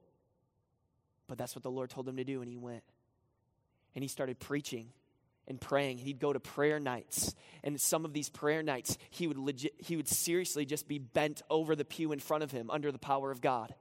But 1.28 1.38
that's 1.38 1.54
what 1.54 1.62
the 1.62 1.70
Lord 1.70 1.90
told 1.90 2.08
him 2.08 2.16
to 2.16 2.24
do, 2.24 2.40
and 2.40 2.48
he 2.48 2.56
went. 2.56 2.84
And 3.94 4.02
he 4.02 4.08
started 4.08 4.38
preaching 4.38 4.90
and 5.48 5.60
praying. 5.60 5.98
He'd 5.98 6.18
go 6.18 6.32
to 6.32 6.40
prayer 6.40 6.78
nights. 6.78 7.34
And 7.64 7.80
some 7.80 8.04
of 8.04 8.12
these 8.12 8.28
prayer 8.28 8.62
nights, 8.62 8.98
he 9.10 9.26
would 9.26 9.38
legit 9.38 9.74
he 9.78 9.96
would 9.96 10.08
seriously 10.08 10.64
just 10.64 10.86
be 10.86 10.98
bent 10.98 11.42
over 11.50 11.74
the 11.74 11.84
pew 11.84 12.12
in 12.12 12.18
front 12.18 12.42
of 12.42 12.50
him 12.50 12.70
under 12.70 12.92
the 12.92 12.98
power 12.98 13.30
of 13.30 13.40
God. 13.40 13.74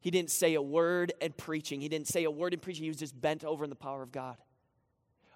He 0.00 0.10
didn't 0.10 0.30
say 0.30 0.54
a 0.54 0.62
word 0.62 1.12
in 1.20 1.32
preaching. 1.32 1.80
He 1.80 1.88
didn't 1.88 2.08
say 2.08 2.24
a 2.24 2.30
word 2.30 2.54
in 2.54 2.60
preaching. 2.60 2.84
He 2.84 2.90
was 2.90 2.98
just 2.98 3.18
bent 3.20 3.44
over 3.44 3.64
in 3.64 3.70
the 3.70 3.76
power 3.76 4.02
of 4.02 4.12
God. 4.12 4.36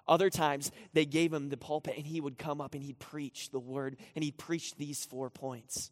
Other 0.07 0.29
times, 0.29 0.71
they 0.93 1.05
gave 1.05 1.33
him 1.33 1.49
the 1.49 1.57
pulpit 1.57 1.95
and 1.97 2.05
he 2.05 2.21
would 2.21 2.37
come 2.37 2.61
up 2.61 2.75
and 2.75 2.83
he'd 2.83 2.99
preach 2.99 3.49
the 3.49 3.59
word 3.59 3.97
and 4.15 4.23
he'd 4.23 4.37
preach 4.37 4.75
these 4.75 5.03
four 5.03 5.29
points. 5.29 5.91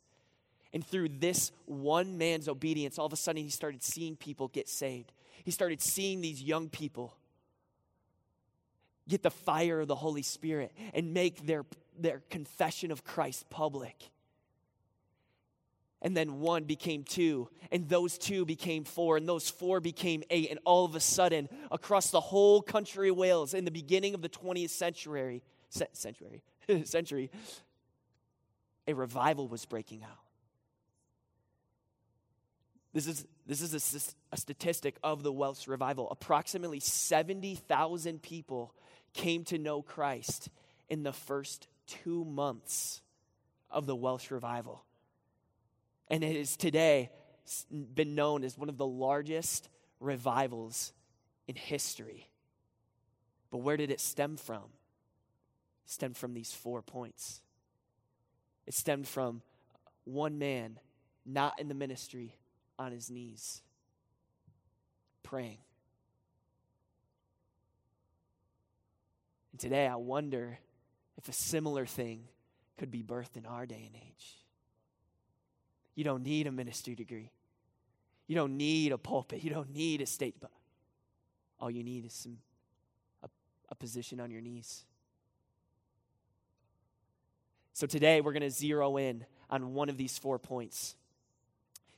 And 0.72 0.86
through 0.86 1.10
this 1.10 1.52
one 1.66 2.18
man's 2.18 2.48
obedience, 2.48 2.98
all 2.98 3.06
of 3.06 3.14
a 3.14 3.18
sudden 3.18 3.44
he 3.44 3.50
started 3.50 3.84
seeing 3.84 4.16
people 4.16 4.48
get 4.48 4.70
saved. 4.70 5.12
He 5.44 5.52
started 5.52 5.82
seeing 5.82 6.22
these 6.22 6.42
young 6.42 6.70
people 6.70 7.16
get 9.08 9.24
the 9.24 9.32
fire 9.32 9.82
of 9.82 9.88
the 9.88 9.96
Holy 9.96 10.22
Spirit 10.22 10.72
and 10.94 11.14
make 11.14 11.46
their, 11.46 11.66
their 12.00 12.22
confession 12.30 12.92
of 12.92 13.04
Christ 13.04 13.50
public 13.50 14.12
and 16.04 16.16
then 16.16 16.42
one 16.42 16.66
became 16.66 17.06
two, 17.06 17.50
and 17.72 17.88
those 17.88 18.18
two 18.18 18.46
became 18.46 18.84
four, 18.84 19.16
and 19.16 19.28
those 19.28 19.50
four 19.50 19.80
became 19.80 20.22
eight. 20.30 20.52
And 20.52 20.60
all 20.66 20.84
of 20.84 20.96
a 20.96 21.00
sudden, 21.00 21.48
across 21.72 22.12
the 22.12 22.20
whole 22.20 22.62
country 22.62 23.10
of 23.10 23.16
Wales, 23.16 23.54
in 23.54 23.64
the 23.64 23.72
beginning 23.72 24.14
of 24.14 24.22
the 24.22 24.30
20th 24.30 24.70
century, 24.70 25.42
century, 25.70 26.44
century, 26.84 27.32
a 28.86 28.94
revival 28.94 29.48
was 29.48 29.66
breaking 29.66 30.04
out. 30.04 30.20
This 32.92 33.08
is, 33.08 33.26
this 33.48 33.62
is 33.62 33.74
a, 33.74 34.36
a 34.36 34.38
statistic 34.38 34.98
of 35.04 35.24
the 35.24 35.32
Welsh 35.32 35.70
revival. 35.70 36.10
Approximately 36.12 36.82
70,000 36.82 38.22
people 38.22 38.76
came 39.14 39.46
to 39.46 39.58
know 39.58 39.82
Christ 39.82 40.50
in 40.90 41.04
the 41.04 41.14
first 41.14 41.70
two 41.88 42.26
months 42.26 43.02
of 43.72 43.88
the 43.88 43.96
Welsh 43.96 44.30
revival. 44.30 44.84
And 46.10 46.24
it 46.24 46.36
has 46.36 46.56
today 46.56 47.10
been 47.72 48.16
known 48.16 48.44
as 48.44 48.58
one 48.58 48.70
of 48.70 48.78
the 48.78 48.86
largest 48.86 49.70
revivals 50.00 50.94
in 51.48 51.56
history. 51.56 52.30
But 53.52 53.60
where 53.60 53.78
did 53.78 53.92
it 53.92 54.00
stem 54.00 54.38
from? 54.38 54.64
It 55.86 55.92
stemmed 55.92 56.18
from 56.18 56.34
these 56.34 56.52
four 56.52 56.82
points. 56.82 57.42
It 58.66 58.74
stemmed 58.74 59.08
from 59.08 59.42
one 60.06 60.38
man 60.38 60.80
not 61.26 61.60
in 61.60 61.68
the 61.68 61.74
ministry 61.74 62.36
on 62.78 62.92
his 62.92 63.10
knees 63.10 63.62
praying. 65.24 65.58
And 69.52 69.60
today 69.60 69.88
I 69.88 69.96
wonder 69.96 70.60
if 71.18 71.30
a 71.30 71.34
similar 71.34 71.86
thing 71.86 72.26
could 72.78 72.92
be 72.92 73.04
birthed 73.04 73.38
in 73.38 73.46
our 73.46 73.66
day 73.66 73.90
and 73.92 73.96
age. 73.96 74.43
You 75.96 76.04
don't 76.04 76.24
need 76.24 76.48
a 76.48 76.52
ministry 76.52 76.96
degree. 76.96 77.30
You 78.28 78.36
don't 78.36 78.58
need 78.58 78.92
a 78.92 78.98
pulpit. 78.98 79.44
You 79.44 79.50
don't 79.50 79.74
need 79.74 80.02
a 80.02 80.06
state. 80.06 80.36
But 80.40 80.52
all 81.60 81.70
you 81.70 81.84
need 81.84 82.06
is 82.06 82.14
some 82.14 82.38
a, 83.22 83.30
a 83.70 83.76
position 83.76 84.20
on 84.20 84.32
your 84.32 84.42
knees. 84.42 84.86
So 87.74 87.88
today 87.88 88.22
we're 88.22 88.34
going 88.34 88.44
to 88.44 88.52
zero 88.52 88.98
in 88.98 89.26
on 89.50 89.74
one 89.74 89.90
of 89.90 89.98
these 89.98 90.18
four 90.18 90.40
points. 90.40 90.96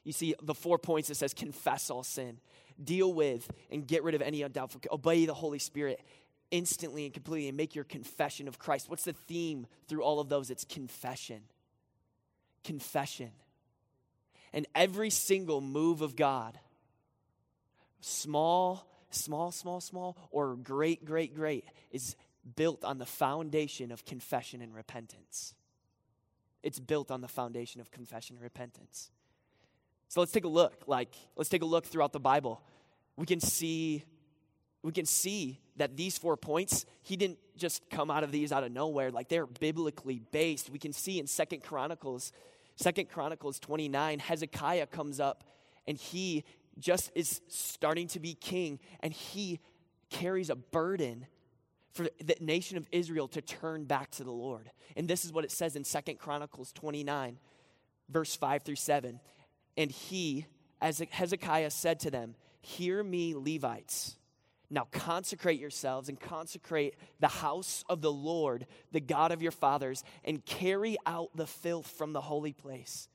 You 0.04 0.14
see, 0.14 0.36
the 0.42 0.54
four 0.54 0.78
points 0.78 1.10
it 1.10 1.16
says 1.16 1.34
confess 1.34 1.90
all 1.90 2.04
sin, 2.04 2.38
deal 2.82 3.14
with 3.14 3.50
and 3.72 3.86
get 3.86 4.04
rid 4.04 4.16
of 4.16 4.22
any 4.22 4.42
undoubtful, 4.42 4.82
obey 4.92 5.26
the 5.26 5.34
Holy 5.34 5.60
Spirit 5.60 6.00
instantly 6.52 7.06
and 7.06 7.14
completely, 7.14 7.48
and 7.48 7.58
make 7.58 7.76
your 7.76 7.84
confession 7.84 8.48
of 8.48 8.60
Christ. 8.60 8.90
What's 8.90 9.04
the 9.04 9.14
theme 9.14 9.68
through 9.88 10.04
all 10.04 10.20
of 10.20 10.30
those? 10.30 10.50
It's 10.50 10.64
confession. 10.64 11.42
Confession. 12.64 13.32
And 14.56 14.66
every 14.74 15.10
single 15.10 15.60
move 15.60 16.02
of 16.02 16.16
God, 16.16 16.58
small, 18.00 18.88
small, 19.10 19.52
small, 19.52 19.82
small, 19.82 20.18
or 20.32 20.56
great, 20.56 21.04
great, 21.04 21.36
great, 21.36 21.66
is 21.92 22.16
built 22.56 22.86
on 22.86 22.98
the 22.98 23.06
foundation 23.06 23.92
of 23.92 24.06
confession 24.06 24.62
and 24.62 24.74
repentance. 24.74 25.54
It's 26.64 26.80
built 26.80 27.12
on 27.12 27.20
the 27.20 27.28
foundation 27.28 27.82
of 27.82 27.92
confession 27.92 28.38
and 28.38 28.44
repentance. 28.44 29.12
So 30.08 30.22
let's 30.22 30.32
take 30.32 30.46
a 30.46 30.50
look. 30.50 30.84
Like, 30.88 31.14
let's 31.36 31.50
take 31.50 31.62
a 31.62 31.66
look 31.66 31.86
throughout 31.86 32.14
the 32.14 32.20
Bible. 32.22 32.62
We 33.18 33.26
can 33.26 33.42
see, 33.42 34.06
we 34.84 34.94
can 34.94 35.06
see 35.06 35.60
that 35.76 35.98
these 35.98 36.18
four 36.18 36.38
points, 36.38 36.86
he 37.02 37.18
didn't 37.18 37.40
just 37.58 37.90
come 37.90 38.10
out 38.10 38.24
of 38.24 38.32
these 38.32 38.54
out 38.54 38.64
of 38.64 38.72
nowhere. 38.72 39.12
Like 39.12 39.28
they're 39.28 39.48
biblically 39.48 40.22
based. 40.32 40.70
We 40.70 40.80
can 40.80 40.94
see 40.94 41.20
in 41.20 41.28
Second 41.28 41.62
Chronicles, 41.62 42.32
Second 42.76 43.10
Chronicles 43.10 43.60
29, 43.60 44.20
Hezekiah 44.20 44.88
comes 44.88 45.20
up 45.20 45.44
and 45.88 45.98
he 45.98 46.44
just 46.78 47.12
is 47.16 47.42
starting 47.48 48.08
to 48.08 48.20
be 48.20 48.34
king, 48.34 48.80
and 49.00 49.14
he 49.14 49.60
carries 50.10 50.50
a 50.50 50.56
burden 50.56 51.26
for 51.94 52.08
the 52.22 52.36
nation 52.42 52.78
of 52.78 52.88
Israel 52.92 53.28
to 53.30 53.42
turn 53.42 53.86
back 53.86 54.12
to 54.12 54.24
the 54.24 54.32
Lord. 54.32 54.70
And 54.98 55.08
this 55.08 55.24
is 55.24 55.32
what 55.32 55.46
it 55.46 55.52
says 55.52 55.76
in 55.76 55.84
Second 55.86 56.20
Chronicles 56.20 56.74
29, 56.74 57.38
verse 58.10 58.36
5 58.36 58.64
through 58.64 58.76
7. 58.76 59.20
And 59.78 59.92
he, 59.92 60.46
as 60.82 61.02
Hezekiah 61.10 61.72
said 61.72 62.02
to 62.02 62.12
them, 62.12 62.36
Hear 62.62 63.04
me, 63.04 63.36
Levites. 63.36 64.18
Now 64.70 64.88
consecrate 64.92 65.60
yourselves 65.60 66.10
and 66.10 66.20
consecrate 66.20 66.96
the 67.20 67.28
house 67.28 67.84
of 67.88 68.02
the 68.02 68.12
Lord, 68.12 68.66
the 68.92 69.00
God 69.00 69.32
of 69.32 69.42
your 69.42 69.52
fathers, 69.52 70.04
and 70.24 70.46
carry 70.46 70.98
out 71.06 71.30
the 71.36 71.48
filth 71.48 71.88
from 71.88 72.14
the 72.14 72.22
holy 72.22 72.54
place. 72.54 73.08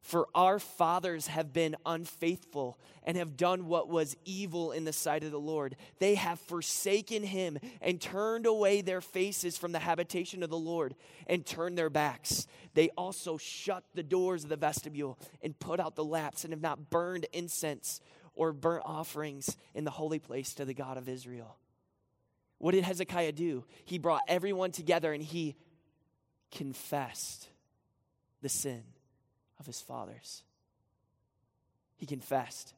For 0.00 0.28
our 0.34 0.58
fathers 0.58 1.26
have 1.26 1.52
been 1.52 1.76
unfaithful 1.84 2.78
and 3.02 3.16
have 3.16 3.36
done 3.36 3.66
what 3.66 3.88
was 3.88 4.16
evil 4.24 4.72
in 4.72 4.84
the 4.84 4.92
sight 4.92 5.24
of 5.24 5.32
the 5.32 5.40
Lord. 5.40 5.76
They 5.98 6.14
have 6.14 6.40
forsaken 6.40 7.24
him 7.24 7.58
and 7.82 8.00
turned 8.00 8.46
away 8.46 8.80
their 8.80 9.00
faces 9.00 9.58
from 9.58 9.72
the 9.72 9.80
habitation 9.80 10.42
of 10.42 10.50
the 10.50 10.58
Lord 10.58 10.94
and 11.26 11.44
turned 11.44 11.76
their 11.76 11.90
backs. 11.90 12.46
They 12.74 12.88
also 12.90 13.36
shut 13.36 13.84
the 13.94 14.02
doors 14.02 14.44
of 14.44 14.50
the 14.50 14.56
vestibule 14.56 15.18
and 15.42 15.58
put 15.58 15.80
out 15.80 15.94
the 15.94 16.04
lamps 16.04 16.44
and 16.44 16.52
have 16.52 16.62
not 16.62 16.90
burned 16.90 17.26
incense 17.32 18.00
or 18.38 18.52
burnt 18.52 18.84
offerings 18.86 19.56
in 19.74 19.84
the 19.84 19.90
holy 19.90 20.20
place 20.20 20.54
to 20.54 20.64
the 20.64 20.72
God 20.72 20.96
of 20.96 21.08
Israel. 21.08 21.56
What 22.58 22.72
did 22.72 22.84
Hezekiah 22.84 23.32
do? 23.32 23.64
He 23.84 23.98
brought 23.98 24.22
everyone 24.28 24.70
together 24.70 25.12
and 25.12 25.22
he 25.22 25.56
confessed 26.52 27.48
the 28.40 28.48
sin 28.48 28.84
of 29.58 29.66
his 29.66 29.80
fathers. 29.80 30.44
He 31.96 32.06
confessed. 32.06 32.74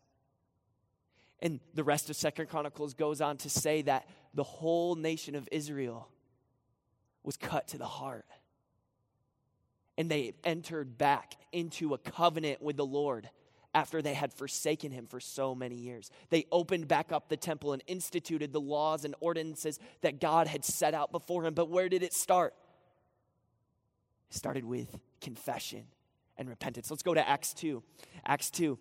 And 1.40 1.60
the 1.74 1.84
rest 1.84 2.08
of 2.08 2.16
Second 2.16 2.48
Chronicles 2.48 2.94
goes 2.94 3.20
on 3.20 3.36
to 3.38 3.50
say 3.50 3.82
that 3.82 4.08
the 4.32 4.42
whole 4.42 4.94
nation 4.94 5.34
of 5.34 5.46
Israel 5.52 6.08
was 7.22 7.36
cut 7.36 7.68
to 7.68 7.78
the 7.78 7.86
heart. 7.86 8.24
And 9.98 10.10
they 10.10 10.32
entered 10.42 10.96
back 10.96 11.34
into 11.52 11.92
a 11.92 11.98
covenant 11.98 12.62
with 12.62 12.78
the 12.78 12.86
Lord 12.86 13.28
after 13.74 14.02
they 14.02 14.14
had 14.14 14.32
forsaken 14.32 14.90
him 14.90 15.06
for 15.06 15.20
so 15.20 15.54
many 15.54 15.76
years. 15.76 16.10
They 16.30 16.46
opened 16.50 16.88
back 16.88 17.12
up 17.12 17.28
the 17.28 17.36
temple 17.36 17.72
and 17.72 17.82
instituted 17.86 18.52
the 18.52 18.60
laws 18.60 19.04
and 19.04 19.14
ordinances 19.20 19.78
that 20.00 20.20
God 20.20 20.46
had 20.46 20.64
set 20.64 20.94
out 20.94 21.12
before 21.12 21.44
him. 21.44 21.54
But 21.54 21.68
where 21.68 21.88
did 21.88 22.02
it 22.02 22.12
start? 22.12 22.54
It 24.30 24.36
started 24.36 24.64
with 24.64 24.98
confession 25.20 25.84
and 26.36 26.48
repentance. 26.48 26.90
Let's 26.90 27.02
go 27.02 27.14
to 27.14 27.28
Acts 27.28 27.54
2. 27.54 27.82
Acts 28.24 28.50
2. 28.50 28.78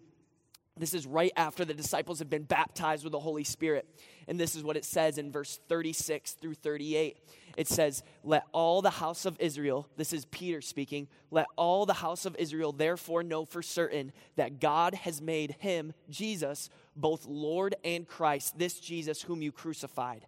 This 0.80 0.94
is 0.94 1.06
right 1.06 1.34
after 1.36 1.66
the 1.66 1.74
disciples 1.74 2.20
have 2.20 2.30
been 2.30 2.44
baptized 2.44 3.04
with 3.04 3.12
the 3.12 3.20
Holy 3.20 3.44
Spirit. 3.44 3.86
And 4.30 4.40
this 4.40 4.56
is 4.56 4.64
what 4.64 4.78
it 4.78 4.86
says 4.86 5.18
in 5.18 5.30
verse 5.30 5.60
36 5.68 6.32
through 6.34 6.54
38. 6.54 7.18
It 7.58 7.68
says, 7.68 8.02
Let 8.24 8.46
all 8.54 8.82
the 8.82 8.90
house 8.90 9.26
of 9.26 9.36
Israel, 9.42 9.90
this 9.98 10.14
is 10.14 10.24
Peter 10.26 10.62
speaking, 10.62 11.10
let 11.32 11.48
all 11.58 11.86
the 11.86 11.94
house 11.94 12.26
of 12.26 12.38
Israel 12.40 12.72
therefore 12.72 13.24
know 13.24 13.44
for 13.44 13.62
certain 13.62 14.14
that 14.38 14.62
God 14.62 14.94
has 14.94 15.22
made 15.22 15.58
him, 15.60 15.94
Jesus, 16.10 16.70
both 16.96 17.26
Lord 17.26 17.76
and 17.84 18.08
Christ, 18.08 18.58
this 18.58 18.80
Jesus 18.80 19.22
whom 19.22 19.42
you 19.42 19.52
crucified. 19.52 20.26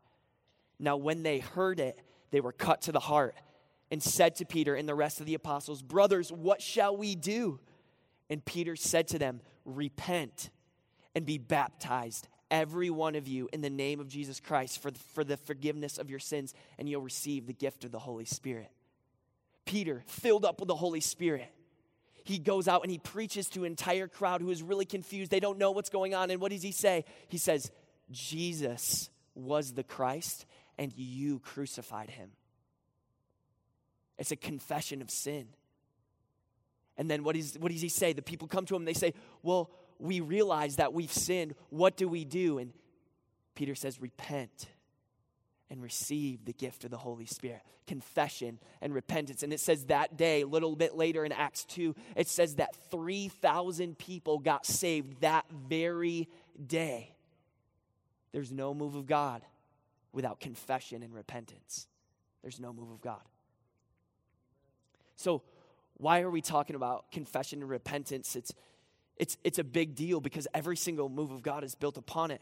Now, 0.77 0.97
when 0.97 1.23
they 1.23 1.39
heard 1.39 1.79
it, 1.79 1.97
they 2.31 2.41
were 2.41 2.51
cut 2.51 2.81
to 2.83 2.91
the 2.91 2.99
heart 2.99 3.35
and 3.89 4.03
said 4.03 4.35
to 4.37 4.45
Peter 4.45 4.75
and 4.75 4.87
the 4.89 4.95
rest 4.95 5.21
of 5.21 5.25
the 5.25 5.33
apostles, 5.33 5.81
Brothers, 5.81 6.29
what 6.29 6.61
shall 6.61 6.97
we 6.97 7.15
do? 7.15 7.59
And 8.29 8.43
Peter 8.43 8.75
said 8.75 9.07
to 9.09 9.19
them, 9.19 9.41
Repent 9.65 10.49
and 11.15 11.25
be 11.25 11.37
baptized, 11.37 12.27
every 12.49 12.89
one 12.89 13.15
of 13.15 13.27
you, 13.27 13.49
in 13.53 13.61
the 13.61 13.69
name 13.69 13.99
of 13.99 14.07
Jesus 14.07 14.39
Christ 14.39 14.81
for 14.81 14.91
the, 14.91 14.99
for 15.13 15.23
the 15.23 15.37
forgiveness 15.37 15.97
of 15.97 16.09
your 16.09 16.19
sins, 16.19 16.53
and 16.77 16.87
you'll 16.87 17.01
receive 17.01 17.47
the 17.47 17.53
gift 17.53 17.83
of 17.83 17.91
the 17.91 17.99
Holy 17.99 18.25
Spirit. 18.25 18.71
Peter, 19.65 20.03
filled 20.07 20.45
up 20.45 20.59
with 20.59 20.67
the 20.67 20.75
Holy 20.75 21.01
Spirit, 21.01 21.51
he 22.23 22.37
goes 22.37 22.67
out 22.67 22.83
and 22.83 22.91
he 22.91 22.97
preaches 22.97 23.49
to 23.49 23.61
an 23.61 23.67
entire 23.67 24.07
crowd 24.07 24.41
who 24.41 24.49
is 24.49 24.61
really 24.61 24.85
confused. 24.85 25.31
They 25.31 25.39
don't 25.39 25.57
know 25.57 25.71
what's 25.71 25.89
going 25.89 26.13
on. 26.13 26.29
And 26.29 26.39
what 26.39 26.51
does 26.51 26.61
he 26.61 26.71
say? 26.71 27.05
He 27.27 27.37
says, 27.37 27.71
Jesus 28.11 29.09
was 29.33 29.73
the 29.73 29.83
Christ, 29.83 30.45
and 30.77 30.93
you 30.95 31.39
crucified 31.39 32.09
him. 32.09 32.31
It's 34.17 34.31
a 34.31 34.35
confession 34.35 35.01
of 35.01 35.09
sin. 35.09 35.47
And 36.97 37.09
then 37.09 37.23
what, 37.23 37.35
is, 37.35 37.57
what 37.59 37.71
does 37.71 37.81
he 37.81 37.89
say? 37.89 38.13
The 38.13 38.21
people 38.21 38.47
come 38.47 38.65
to 38.65 38.75
him 38.75 38.81
and 38.81 38.87
they 38.87 38.93
say, 38.93 39.13
Well, 39.41 39.71
we 39.99 40.19
realize 40.19 40.77
that 40.77 40.93
we've 40.93 41.11
sinned. 41.11 41.55
What 41.69 41.97
do 41.97 42.07
we 42.07 42.25
do? 42.25 42.57
And 42.57 42.73
Peter 43.55 43.75
says, 43.75 44.01
Repent 44.01 44.67
and 45.69 45.81
receive 45.81 46.43
the 46.43 46.53
gift 46.53 46.83
of 46.83 46.91
the 46.91 46.97
Holy 46.97 47.25
Spirit. 47.25 47.61
Confession 47.87 48.59
and 48.81 48.93
repentance. 48.93 49.41
And 49.41 49.53
it 49.53 49.59
says 49.59 49.85
that 49.85 50.17
day, 50.17 50.41
a 50.41 50.47
little 50.47 50.75
bit 50.75 50.95
later 50.95 51.23
in 51.23 51.31
Acts 51.31 51.63
2, 51.65 51.95
it 52.15 52.27
says 52.27 52.55
that 52.55 52.75
3,000 52.91 53.97
people 53.97 54.37
got 54.39 54.65
saved 54.65 55.21
that 55.21 55.45
very 55.49 56.27
day. 56.67 57.15
There's 58.33 58.51
no 58.51 58.73
move 58.73 58.95
of 58.95 59.07
God 59.07 59.41
without 60.11 60.39
confession 60.39 61.03
and 61.03 61.13
repentance. 61.13 61.87
There's 62.41 62.59
no 62.59 62.73
move 62.73 62.91
of 62.91 63.01
God. 63.01 63.21
So, 65.15 65.43
why 66.01 66.21
are 66.21 66.31
we 66.31 66.41
talking 66.41 66.75
about 66.75 67.11
confession 67.11 67.61
and 67.61 67.69
repentance? 67.69 68.35
It's, 68.35 68.51
it's, 69.17 69.37
it's 69.43 69.59
a 69.59 69.63
big 69.63 69.93
deal 69.93 70.19
because 70.19 70.47
every 70.51 70.75
single 70.75 71.09
move 71.09 71.29
of 71.29 71.43
God 71.43 71.63
is 71.63 71.75
built 71.75 71.95
upon 71.95 72.31
it. 72.31 72.41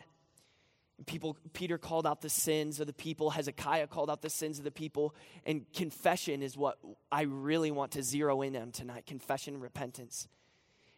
People, 1.05 1.35
Peter 1.51 1.77
called 1.77 2.07
out 2.07 2.21
the 2.21 2.29
sins 2.29 2.79
of 2.79 2.87
the 2.87 2.93
people, 2.93 3.31
Hezekiah 3.31 3.87
called 3.87 4.09
out 4.09 4.21
the 4.21 4.29
sins 4.29 4.59
of 4.59 4.63
the 4.63 4.71
people, 4.71 5.13
and 5.45 5.65
confession 5.73 6.41
is 6.41 6.57
what 6.57 6.77
I 7.11 7.23
really 7.23 7.69
want 7.69 7.91
to 7.93 8.03
zero 8.03 8.41
in 8.41 8.55
on 8.55 8.71
tonight 8.71 9.05
confession 9.05 9.55
and 9.55 9.63
repentance. 9.63 10.29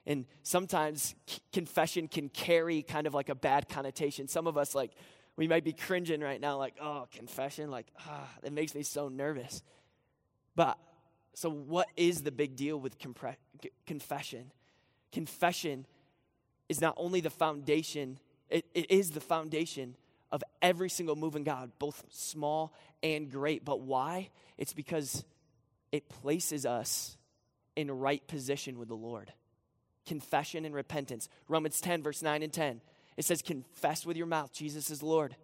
And 0.06 0.25
sometimes 0.44 1.15
c- 1.25 1.39
confession 1.51 2.08
can 2.08 2.30
carry 2.30 2.84
kind 2.84 3.08
of 3.08 3.15
like 3.15 3.30
a 3.30 3.36
bad 3.36 3.70
connotation. 3.70 4.27
Some 4.27 4.46
of 4.46 4.56
us, 4.56 4.75
like, 4.75 4.91
we 5.36 5.48
might 5.48 5.63
be 5.63 5.74
cringing 5.74 6.22
right 6.22 6.39
now, 6.39 6.58
like, 6.58 6.75
oh, 6.80 7.08
confession, 7.12 7.72
like, 7.72 7.88
ah, 8.08 8.30
that 8.44 8.53
makes 8.53 8.75
me 8.75 8.84
so 8.84 9.10
nervous. 9.10 9.63
But 10.56 10.77
so, 11.34 11.50
what 11.50 11.88
is 11.96 12.24
the 12.24 12.32
big 12.32 12.56
deal 12.56 12.78
with 12.80 13.00
compre- 13.00 13.38
confession? 13.86 14.52
Confession 15.12 15.86
is 16.70 16.82
not 16.82 16.94
only 16.98 17.22
the 17.22 17.30
foundation, 17.30 18.20
it, 18.50 18.66
it 18.74 18.92
is 18.92 19.12
the 19.12 19.22
foundation 19.22 19.96
of 20.32 20.44
every 20.62 20.90
single 20.90 21.16
move 21.16 21.36
in 21.36 21.44
God, 21.44 21.72
both 21.80 22.06
small 22.10 22.74
and 23.04 23.30
great. 23.30 23.66
But 23.66 23.82
why? 23.82 24.30
It's 24.58 24.74
because 24.74 25.24
it 25.92 26.10
places 26.10 26.66
us 26.66 27.18
in 27.76 27.92
right 27.92 28.26
position 28.28 28.78
with 28.78 28.88
the 28.88 28.96
Lord. 28.96 29.34
Confession 30.06 30.66
and 30.66 30.74
repentance. 30.74 31.30
Romans 31.48 31.80
10, 31.82 32.04
verse 32.04 32.22
9 32.22 32.44
and 32.44 32.52
10. 32.52 32.82
It 33.18 33.26
says, 33.26 33.42
Confess 33.42 34.06
with 34.06 34.18
your 34.18 34.28
mouth 34.28 34.52
Jesus 34.54 34.90
is 34.90 35.04
Lord. 35.04 35.36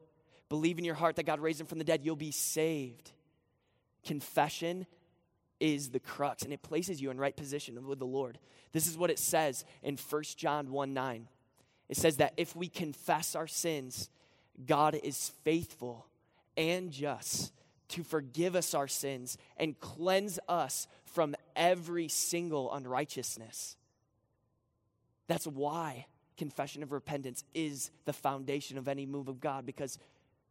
Believe 0.50 0.78
in 0.78 0.86
your 0.86 0.96
heart 0.96 1.18
that 1.18 1.26
God 1.26 1.40
raised 1.40 1.60
him 1.60 1.68
from 1.68 1.78
the 1.78 1.84
dead, 1.84 2.02
you'll 2.04 2.16
be 2.16 2.32
saved. 2.32 3.12
Confession 4.06 4.88
is 5.60 5.90
the 5.90 6.00
crux, 6.00 6.44
and 6.44 6.54
it 6.54 6.62
places 6.62 7.02
you 7.02 7.10
in 7.10 7.18
right 7.18 7.36
position 7.36 7.86
with 7.88 8.00
the 8.00 8.06
Lord. 8.06 8.38
This 8.72 8.88
is 8.88 8.98
what 8.98 9.10
it 9.10 9.20
says 9.20 9.66
in 9.84 9.98
1 9.98 10.24
John 10.36 10.72
1 10.72 10.94
9. 10.94 11.28
It 11.90 11.98
says 11.98 12.18
that 12.18 12.34
if 12.38 12.56
we 12.56 12.68
confess 12.68 13.36
our 13.36 13.48
sins, 13.48 14.10
God 14.66 15.00
is 15.04 15.32
faithful 15.44 16.06
and 16.58 16.92
just 16.92 17.54
to 17.90 18.04
forgive 18.04 18.56
us 18.56 18.74
our 18.74 18.88
sins 18.88 19.38
and 19.56 19.80
cleanse 19.80 20.40
us 20.50 20.88
from 21.06 21.36
every 21.56 22.08
single 22.08 22.74
unrighteousness. 22.74 23.78
That's 25.28 25.48
why 25.48 26.08
confession 26.38 26.84
of 26.84 26.92
repentance 26.92 27.44
is 27.54 27.90
the 28.06 28.14
foundation 28.14 28.78
of 28.78 28.88
any 28.88 29.06
move 29.06 29.28
of 29.28 29.40
God 29.40 29.66
because 29.66 29.98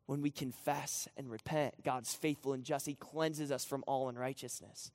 when 0.06 0.22
we 0.22 0.30
confess 0.30 1.08
and 1.16 1.30
repent, 1.30 1.74
God's 1.84 2.14
faithful 2.14 2.52
and 2.52 2.64
just. 2.64 2.86
He 2.86 2.94
cleanses 2.94 3.50
us 3.50 3.64
from 3.64 3.84
all 3.86 4.08
unrighteousness. 4.08 4.90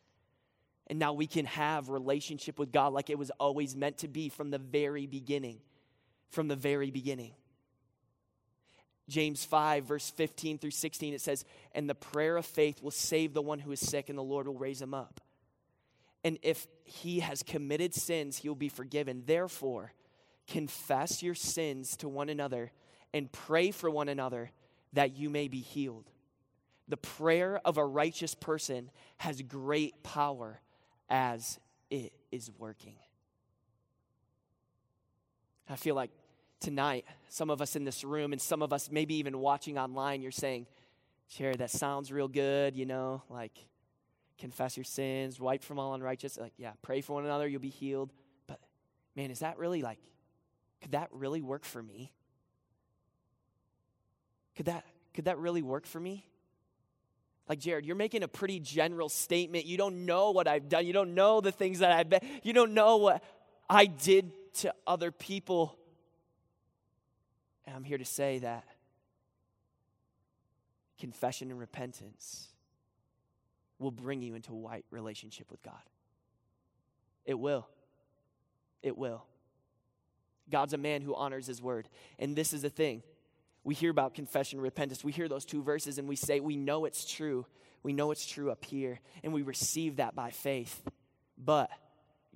And 0.87 0.99
now 0.99 1.13
we 1.13 1.27
can 1.27 1.45
have 1.45 1.89
relationship 1.89 2.59
with 2.59 2.71
God 2.71 2.93
like 2.93 3.09
it 3.09 3.17
was 3.17 3.31
always 3.39 3.75
meant 3.75 3.99
to 3.99 4.07
be 4.07 4.29
from 4.29 4.49
the 4.49 4.57
very 4.57 5.05
beginning. 5.05 5.59
From 6.29 6.47
the 6.47 6.55
very 6.55 6.91
beginning. 6.91 7.33
James 9.09 9.43
5, 9.43 9.85
verse 9.85 10.09
15 10.09 10.57
through 10.57 10.71
16, 10.71 11.13
it 11.13 11.21
says, 11.21 11.43
And 11.73 11.89
the 11.89 11.95
prayer 11.95 12.37
of 12.37 12.45
faith 12.45 12.81
will 12.81 12.91
save 12.91 13.33
the 13.33 13.41
one 13.41 13.59
who 13.59 13.71
is 13.71 13.79
sick, 13.79 14.09
and 14.09 14.17
the 14.17 14.23
Lord 14.23 14.47
will 14.47 14.57
raise 14.57 14.81
him 14.81 14.93
up. 14.93 15.19
And 16.23 16.37
if 16.41 16.67
he 16.83 17.19
has 17.19 17.43
committed 17.43 17.93
sins, 17.93 18.37
he 18.37 18.47
will 18.47 18.55
be 18.55 18.69
forgiven. 18.69 19.23
Therefore, 19.25 19.93
confess 20.47 21.23
your 21.23 21.35
sins 21.35 21.97
to 21.97 22.07
one 22.07 22.29
another 22.29 22.71
and 23.13 23.31
pray 23.31 23.71
for 23.71 23.89
one 23.89 24.07
another 24.07 24.51
that 24.93 25.15
you 25.15 25.29
may 25.29 25.47
be 25.47 25.61
healed. 25.61 26.09
The 26.87 26.97
prayer 26.97 27.59
of 27.65 27.77
a 27.77 27.85
righteous 27.85 28.35
person 28.35 28.91
has 29.17 29.41
great 29.41 30.03
power 30.03 30.61
as 31.11 31.59
it 31.91 32.13
is 32.31 32.49
working. 32.57 32.95
I 35.69 35.75
feel 35.75 35.93
like 35.93 36.09
tonight, 36.61 37.05
some 37.27 37.49
of 37.49 37.61
us 37.61 37.75
in 37.75 37.83
this 37.83 38.03
room 38.03 38.31
and 38.31 38.41
some 38.41 38.61
of 38.61 38.71
us 38.71 38.89
maybe 38.89 39.15
even 39.15 39.37
watching 39.39 39.77
online, 39.77 40.21
you're 40.21 40.31
saying, 40.31 40.67
Sherry, 41.27 41.55
that 41.57 41.69
sounds 41.69 42.11
real 42.11 42.27
good, 42.27 42.75
you 42.75 42.85
know, 42.85 43.23
like 43.29 43.51
confess 44.37 44.77
your 44.77 44.83
sins, 44.85 45.39
wipe 45.39 45.63
from 45.63 45.79
all 45.79 45.93
unrighteous. 45.93 46.37
Like, 46.37 46.53
yeah, 46.57 46.71
pray 46.81 47.01
for 47.01 47.13
one 47.13 47.25
another, 47.25 47.47
you'll 47.47 47.61
be 47.61 47.69
healed. 47.69 48.11
But 48.47 48.59
man, 49.15 49.31
is 49.31 49.39
that 49.39 49.57
really 49.57 49.81
like, 49.81 49.99
could 50.81 50.91
that 50.91 51.09
really 51.11 51.41
work 51.41 51.65
for 51.65 51.83
me? 51.83 52.11
Could 54.55 54.65
that 54.65 54.85
could 55.13 55.25
that 55.25 55.37
really 55.37 55.61
work 55.61 55.85
for 55.85 55.99
me? 55.99 56.25
Like, 57.51 57.59
Jared, 57.59 57.85
you're 57.85 57.97
making 57.97 58.23
a 58.23 58.29
pretty 58.29 58.61
general 58.61 59.09
statement. 59.09 59.65
You 59.65 59.75
don't 59.75 60.05
know 60.05 60.31
what 60.31 60.47
I've 60.47 60.69
done. 60.69 60.87
You 60.87 60.93
don't 60.93 61.13
know 61.13 61.41
the 61.41 61.51
things 61.51 61.79
that 61.79 61.91
I've 61.91 62.09
been. 62.09 62.21
You 62.43 62.53
don't 62.53 62.73
know 62.73 62.95
what 62.95 63.21
I 63.69 63.87
did 63.87 64.31
to 64.59 64.73
other 64.87 65.11
people. 65.11 65.77
And 67.67 67.75
I'm 67.75 67.83
here 67.83 67.97
to 67.97 68.05
say 68.05 68.39
that 68.39 68.63
confession 70.97 71.51
and 71.51 71.59
repentance 71.59 72.47
will 73.79 73.91
bring 73.91 74.21
you 74.21 74.35
into 74.35 74.53
a 74.53 74.69
right 74.69 74.85
relationship 74.89 75.51
with 75.51 75.61
God. 75.61 75.73
It 77.25 77.37
will. 77.37 77.67
It 78.81 78.97
will. 78.97 79.25
God's 80.49 80.71
a 80.71 80.77
man 80.77 81.01
who 81.01 81.13
honors 81.15 81.47
his 81.47 81.61
word. 81.61 81.89
And 82.17 82.33
this 82.33 82.53
is 82.53 82.61
the 82.61 82.69
thing 82.69 83.03
we 83.63 83.75
hear 83.75 83.91
about 83.91 84.13
confession 84.15 84.59
repentance. 84.59 85.03
We 85.03 85.11
hear 85.11 85.27
those 85.27 85.45
two 85.45 85.61
verses 85.61 85.97
and 85.97 86.07
we 86.07 86.15
say, 86.15 86.39
we 86.39 86.55
know 86.55 86.85
it's 86.85 87.05
true. 87.05 87.45
We 87.83 87.93
know 87.93 88.11
it's 88.11 88.25
true 88.25 88.51
up 88.51 88.65
here. 88.65 88.99
And 89.23 89.33
we 89.33 89.43
receive 89.43 89.97
that 89.97 90.15
by 90.15 90.31
faith. 90.31 90.81
But 91.37 91.69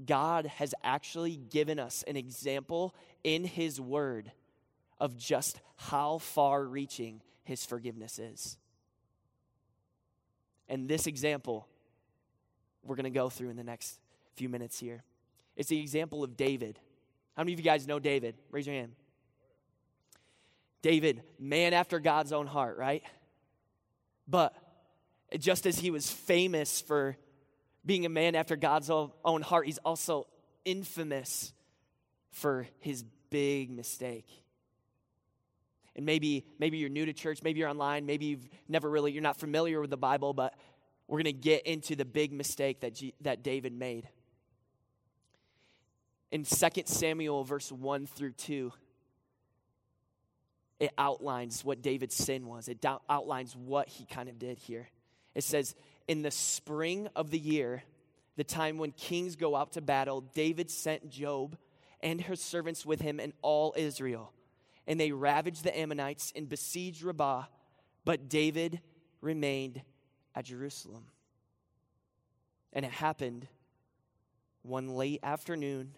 God 0.03 0.45
has 0.45 0.73
actually 0.83 1.35
given 1.35 1.79
us 1.79 2.03
an 2.07 2.15
example 2.15 2.93
in 3.23 3.43
His 3.43 3.79
Word 3.79 4.31
of 4.99 5.17
just 5.17 5.61
how 5.77 6.19
far 6.19 6.63
reaching 6.63 7.21
His 7.43 7.65
forgiveness 7.65 8.19
is. 8.19 8.57
And 10.67 10.87
this 10.87 11.07
example, 11.07 11.67
we're 12.83 12.95
going 12.95 13.05
to 13.05 13.09
go 13.09 13.29
through 13.29 13.49
in 13.49 13.55
the 13.55 13.63
next 13.63 13.99
few 14.35 14.49
minutes 14.49 14.79
here. 14.79 15.03
It's 15.55 15.69
the 15.69 15.79
example 15.79 16.23
of 16.23 16.35
David. 16.35 16.79
How 17.35 17.43
many 17.43 17.53
of 17.53 17.59
you 17.59 17.65
guys 17.65 17.87
know 17.87 17.99
David? 17.99 18.35
Raise 18.51 18.67
your 18.67 18.75
hand. 18.75 18.93
David, 20.85 21.23
man 21.39 21.73
after 21.73 21.99
God's 21.99 22.31
own 22.31 22.45
heart, 22.45 22.77
right? 22.77 23.01
But 24.27 24.53
just 25.39 25.65
as 25.65 25.79
he 25.79 25.89
was 25.89 26.11
famous 26.11 26.79
for 26.79 27.17
being 27.83 28.05
a 28.05 28.09
man 28.09 28.35
after 28.35 28.55
God's 28.55 28.91
own 28.91 29.41
heart, 29.41 29.65
he's 29.65 29.79
also 29.79 30.27
infamous 30.63 31.53
for 32.29 32.67
his 32.81 33.03
big 33.31 33.71
mistake. 33.71 34.27
And 35.95 36.05
maybe 36.05 36.45
maybe 36.59 36.77
you're 36.77 36.89
new 36.89 37.07
to 37.07 37.13
church, 37.13 37.41
maybe 37.41 37.61
you're 37.61 37.69
online, 37.69 38.05
maybe 38.05 38.25
you've 38.25 38.47
never 38.67 38.87
really 38.87 39.11
you're 39.11 39.23
not 39.23 39.37
familiar 39.37 39.81
with 39.81 39.89
the 39.89 39.97
Bible, 39.97 40.35
but 40.35 40.53
we're 41.07 41.17
going 41.17 41.35
to 41.35 41.41
get 41.41 41.65
into 41.65 41.95
the 41.95 42.05
big 42.05 42.31
mistake 42.31 42.81
that 42.81 42.93
G, 42.93 43.15
that 43.21 43.41
David 43.41 43.73
made. 43.73 44.07
In 46.31 46.43
2 46.43 46.67
Samuel 46.85 47.43
verse 47.43 47.71
1 47.71 48.05
through 48.05 48.33
2, 48.33 48.71
it 50.79 50.93
outlines 50.97 51.63
what 51.63 51.81
David's 51.81 52.15
sin 52.15 52.47
was. 52.47 52.67
It 52.67 52.83
outlines 53.09 53.55
what 53.55 53.87
he 53.87 54.05
kind 54.05 54.27
of 54.27 54.37
did 54.37 54.57
here. 54.57 54.89
It 55.33 55.43
says, 55.43 55.75
In 56.07 56.21
the 56.21 56.31
spring 56.31 57.07
of 57.15 57.31
the 57.31 57.39
year, 57.39 57.83
the 58.35 58.43
time 58.43 58.77
when 58.77 58.91
kings 58.91 59.35
go 59.35 59.55
out 59.55 59.73
to 59.73 59.81
battle, 59.81 60.21
David 60.33 60.69
sent 60.69 61.09
Joab 61.09 61.57
and 62.01 62.19
his 62.19 62.41
servants 62.41 62.85
with 62.85 63.01
him 63.01 63.19
and 63.19 63.33
all 63.41 63.73
Israel. 63.77 64.33
And 64.85 64.99
they 64.99 65.11
ravaged 65.11 65.63
the 65.63 65.77
Ammonites 65.77 66.33
and 66.35 66.49
besieged 66.49 67.03
Rabbah, 67.03 67.45
but 68.03 68.29
David 68.29 68.81
remained 69.21 69.81
at 70.35 70.45
Jerusalem. 70.45 71.05
And 72.73 72.85
it 72.85 72.91
happened 72.91 73.47
one 74.61 74.89
late 74.89 75.21
afternoon 75.23 75.93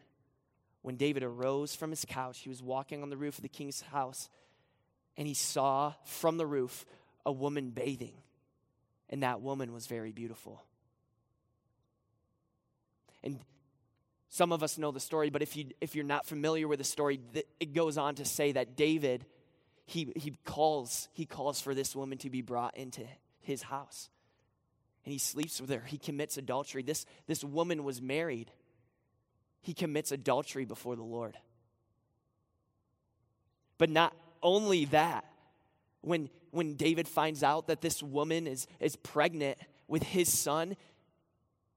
when 0.84 0.96
David 0.96 1.24
arose 1.24 1.76
from 1.76 1.90
his 1.90 2.06
couch. 2.06 2.40
He 2.40 2.50
was 2.50 2.62
walking 2.62 3.02
on 3.02 3.10
the 3.10 3.18
roof 3.18 3.40
of 3.40 3.42
the 3.42 3.50
king's 3.50 3.82
house 3.82 4.30
and 5.18 5.28
he 5.28 5.34
saw 5.34 5.94
from 6.06 6.38
the 6.38 6.46
roof 6.46 6.86
a 7.26 7.32
woman 7.32 7.72
bathing, 7.72 8.14
and 9.10 9.24
that 9.24 9.42
woman 9.42 9.74
was 9.74 9.88
very 9.88 10.12
beautiful. 10.12 10.64
And 13.24 13.40
some 14.30 14.52
of 14.52 14.62
us 14.62 14.78
know 14.78 14.92
the 14.92 15.00
story, 15.00 15.30
but 15.30 15.42
if, 15.42 15.58
you, 15.58 15.72
if 15.82 15.96
you're 15.96 16.06
not 16.06 16.26
familiar 16.26 16.68
with 16.68 16.80
the 16.80 16.86
story, 16.86 17.20
it 17.60 17.74
goes 17.74 17.98
on 17.98 18.16
to 18.16 18.26
say 18.26 18.52
that 18.52 18.76
David, 18.78 19.26
he, 19.86 20.14
he, 20.16 20.38
calls, 20.46 21.10
he 21.14 21.26
calls 21.26 21.60
for 21.60 21.74
this 21.74 21.96
woman 21.96 22.18
to 22.20 22.30
be 22.30 22.42
brought 22.42 22.78
into 22.78 23.04
his 23.42 23.64
house. 23.64 24.10
And 25.04 25.14
he 25.14 25.20
sleeps 25.20 25.60
with 25.60 25.70
her. 25.70 25.82
He 25.86 25.98
commits 25.98 26.38
adultery. 26.38 26.84
This, 26.84 27.06
this 27.28 27.44
woman 27.44 27.84
was 27.84 28.02
married. 28.02 28.52
He 29.62 29.74
commits 29.74 30.12
adultery 30.12 30.66
before 30.66 30.96
the 30.96 31.04
Lord. 31.04 31.38
But 33.78 33.90
not 33.90 34.14
only 34.42 34.86
that, 34.86 35.26
when, 36.02 36.30
when 36.52 36.76
David 36.76 37.08
finds 37.08 37.44
out 37.44 37.68
that 37.68 37.82
this 37.82 38.02
woman 38.02 38.48
is, 38.48 38.68
is 38.80 38.96
pregnant 38.96 39.58
with 39.88 40.04
his 40.04 40.32
son, 40.32 40.76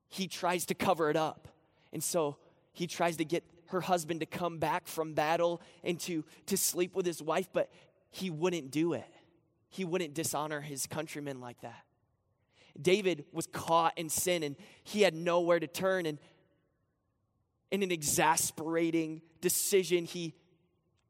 he 0.09 0.27
tries 0.27 0.66
to 0.66 0.75
cover 0.75 1.11
it 1.11 1.16
up. 1.16 1.49
And 1.92 2.03
so 2.03 2.37
he 2.73 2.87
tries 2.87 3.16
to 3.16 3.25
get 3.25 3.44
her 3.66 3.81
husband 3.81 4.20
to 4.20 4.27
come 4.27 4.59
back 4.59 4.87
from 4.87 5.14
battle 5.14 5.61
and 5.85 5.99
to, 6.01 6.25
to 6.46 6.57
sleep 6.57 6.94
with 6.94 7.07
his 7.07 7.23
wife, 7.23 7.49
but 7.53 7.70
he 8.11 8.31
wouldn't 8.31 8.70
do 8.70 8.92
it. 8.92 9.07
He 9.68 9.85
wouldn't 9.85 10.14
dishonor 10.14 10.61
his 10.61 10.87
countrymen 10.87 11.40
like 11.40 11.61
that. 11.61 11.85
David 12.81 13.25
was 13.33 13.46
caught 13.46 13.96
in 13.96 14.09
sin 14.09 14.42
and 14.42 14.57
he 14.83 15.03
had 15.03 15.14
nowhere 15.14 15.61
to 15.61 15.66
turn. 15.66 16.07
And 16.07 16.18
in 17.70 17.83
an 17.83 17.92
exasperating 17.92 19.23
decision, 19.40 20.05
he 20.05 20.35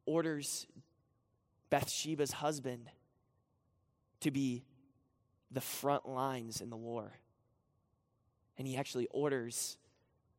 orders 0.04 0.66
Bathsheba's 1.70 2.32
husband 2.32 2.90
to 4.20 4.30
be 4.30 4.64
the 5.50 5.60
front 5.60 6.08
lines 6.08 6.60
in 6.60 6.70
the 6.70 6.76
war. 6.76 7.12
And 8.58 8.66
he 8.66 8.76
actually 8.76 9.06
orders 9.10 9.78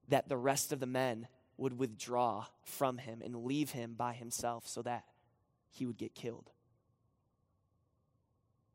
that 0.09 0.29
the 0.29 0.37
rest 0.37 0.71
of 0.71 0.79
the 0.79 0.85
men 0.85 1.27
would 1.57 1.77
withdraw 1.77 2.45
from 2.63 2.97
him 2.97 3.21
and 3.23 3.45
leave 3.45 3.71
him 3.71 3.95
by 3.97 4.13
himself 4.13 4.67
so 4.67 4.81
that 4.81 5.05
he 5.69 5.85
would 5.85 5.97
get 5.97 6.13
killed. 6.13 6.49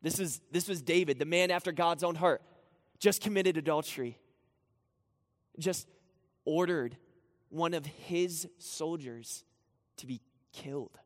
This, 0.03 0.19
is, 0.19 0.41
this 0.51 0.69
was 0.69 0.83
David, 0.83 1.19
the 1.19 1.25
man 1.25 1.51
after 1.51 1.73
God's 1.73 2.05
own 2.05 2.15
heart, 2.15 2.43
just 2.99 3.21
committed 3.21 3.57
adultery, 3.57 4.19
just 5.59 5.89
ordered 6.45 6.97
one 7.49 7.75
of 7.75 7.85
his 7.87 8.49
soldiers 8.59 9.45
to 9.99 10.07
be 10.07 10.21
killed. 10.53 10.99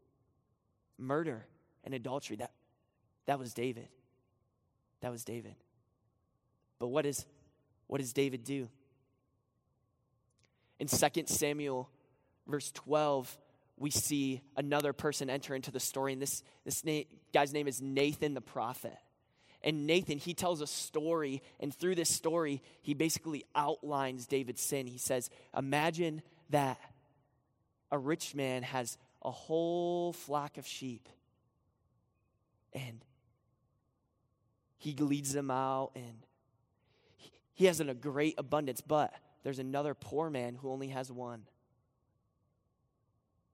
Murder 1.00 1.46
and 1.84 1.94
adultery. 1.94 2.36
That, 2.36 2.52
that 3.26 3.38
was 3.38 3.54
David. 3.54 3.88
That 5.00 5.10
was 5.10 5.24
David. 5.24 5.54
But 6.78 6.88
what, 6.88 7.06
is, 7.06 7.26
what 7.86 8.00
does 8.00 8.12
David 8.12 8.44
do? 8.44 8.68
In 10.78 10.86
2 10.86 11.08
Samuel, 11.26 11.90
verse 12.46 12.70
12, 12.72 13.38
we 13.76 13.90
see 13.90 14.42
another 14.56 14.92
person 14.92 15.30
enter 15.30 15.54
into 15.54 15.70
the 15.70 15.80
story, 15.80 16.12
and 16.12 16.20
this, 16.20 16.42
this 16.64 16.84
na- 16.84 17.02
guy's 17.32 17.52
name 17.52 17.66
is 17.66 17.80
Nathan 17.80 18.34
the 18.34 18.40
prophet. 18.40 18.96
And 19.62 19.86
Nathan, 19.86 20.18
he 20.18 20.32
tells 20.32 20.62
a 20.62 20.66
story, 20.66 21.42
and 21.60 21.74
through 21.74 21.94
this 21.94 22.08
story, 22.08 22.62
he 22.80 22.94
basically 22.94 23.44
outlines 23.54 24.26
David's 24.26 24.62
sin. 24.62 24.86
He 24.86 24.96
says, 24.96 25.28
Imagine 25.56 26.22
that 26.48 26.78
a 27.90 27.98
rich 27.98 28.34
man 28.34 28.62
has 28.62 28.96
a 29.22 29.30
whole 29.30 30.12
flock 30.12 30.58
of 30.58 30.66
sheep, 30.66 31.08
and 32.72 33.04
he 34.78 34.94
leads 34.94 35.32
them 35.32 35.50
out, 35.50 35.90
and 35.94 36.26
he 37.54 37.66
has 37.66 37.80
a 37.80 37.94
great 37.94 38.34
abundance, 38.38 38.80
but 38.80 39.12
there's 39.42 39.58
another 39.58 39.94
poor 39.94 40.30
man 40.30 40.54
who 40.54 40.70
only 40.70 40.88
has 40.88 41.12
one. 41.12 41.42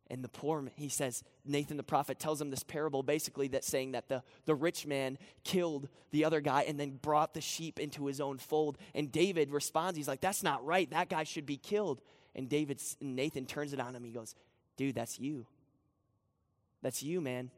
And 0.08 0.22
the 0.22 0.28
poor 0.28 0.62
man, 0.62 0.72
he 0.76 0.88
says, 0.88 1.24
Nathan 1.44 1.76
the 1.76 1.82
prophet 1.82 2.20
tells 2.20 2.40
him 2.40 2.50
this 2.50 2.62
parable 2.62 3.02
basically 3.02 3.48
that's 3.48 3.66
saying 3.66 3.92
that 3.92 4.08
the, 4.08 4.22
the 4.44 4.54
rich 4.54 4.86
man 4.86 5.18
killed 5.42 5.88
the 6.12 6.24
other 6.24 6.40
guy 6.40 6.62
and 6.62 6.78
then 6.78 7.00
brought 7.02 7.34
the 7.34 7.40
sheep 7.40 7.80
into 7.80 8.06
his 8.06 8.20
own 8.20 8.38
fold. 8.38 8.78
And 8.94 9.10
David 9.10 9.50
responds, 9.50 9.96
he's 9.96 10.06
like, 10.06 10.20
That's 10.20 10.44
not 10.44 10.64
right. 10.64 10.88
That 10.90 11.08
guy 11.08 11.24
should 11.24 11.46
be 11.46 11.56
killed. 11.56 12.00
And 12.36 12.48
David, 12.48 12.80
Nathan 13.00 13.46
turns 13.46 13.72
it 13.72 13.80
on 13.80 13.96
him. 13.96 14.04
He 14.04 14.12
goes, 14.12 14.36
Dude, 14.76 14.94
that's 14.94 15.18
you. 15.18 15.46
That's 16.82 17.02
you, 17.02 17.20
man. 17.20 17.50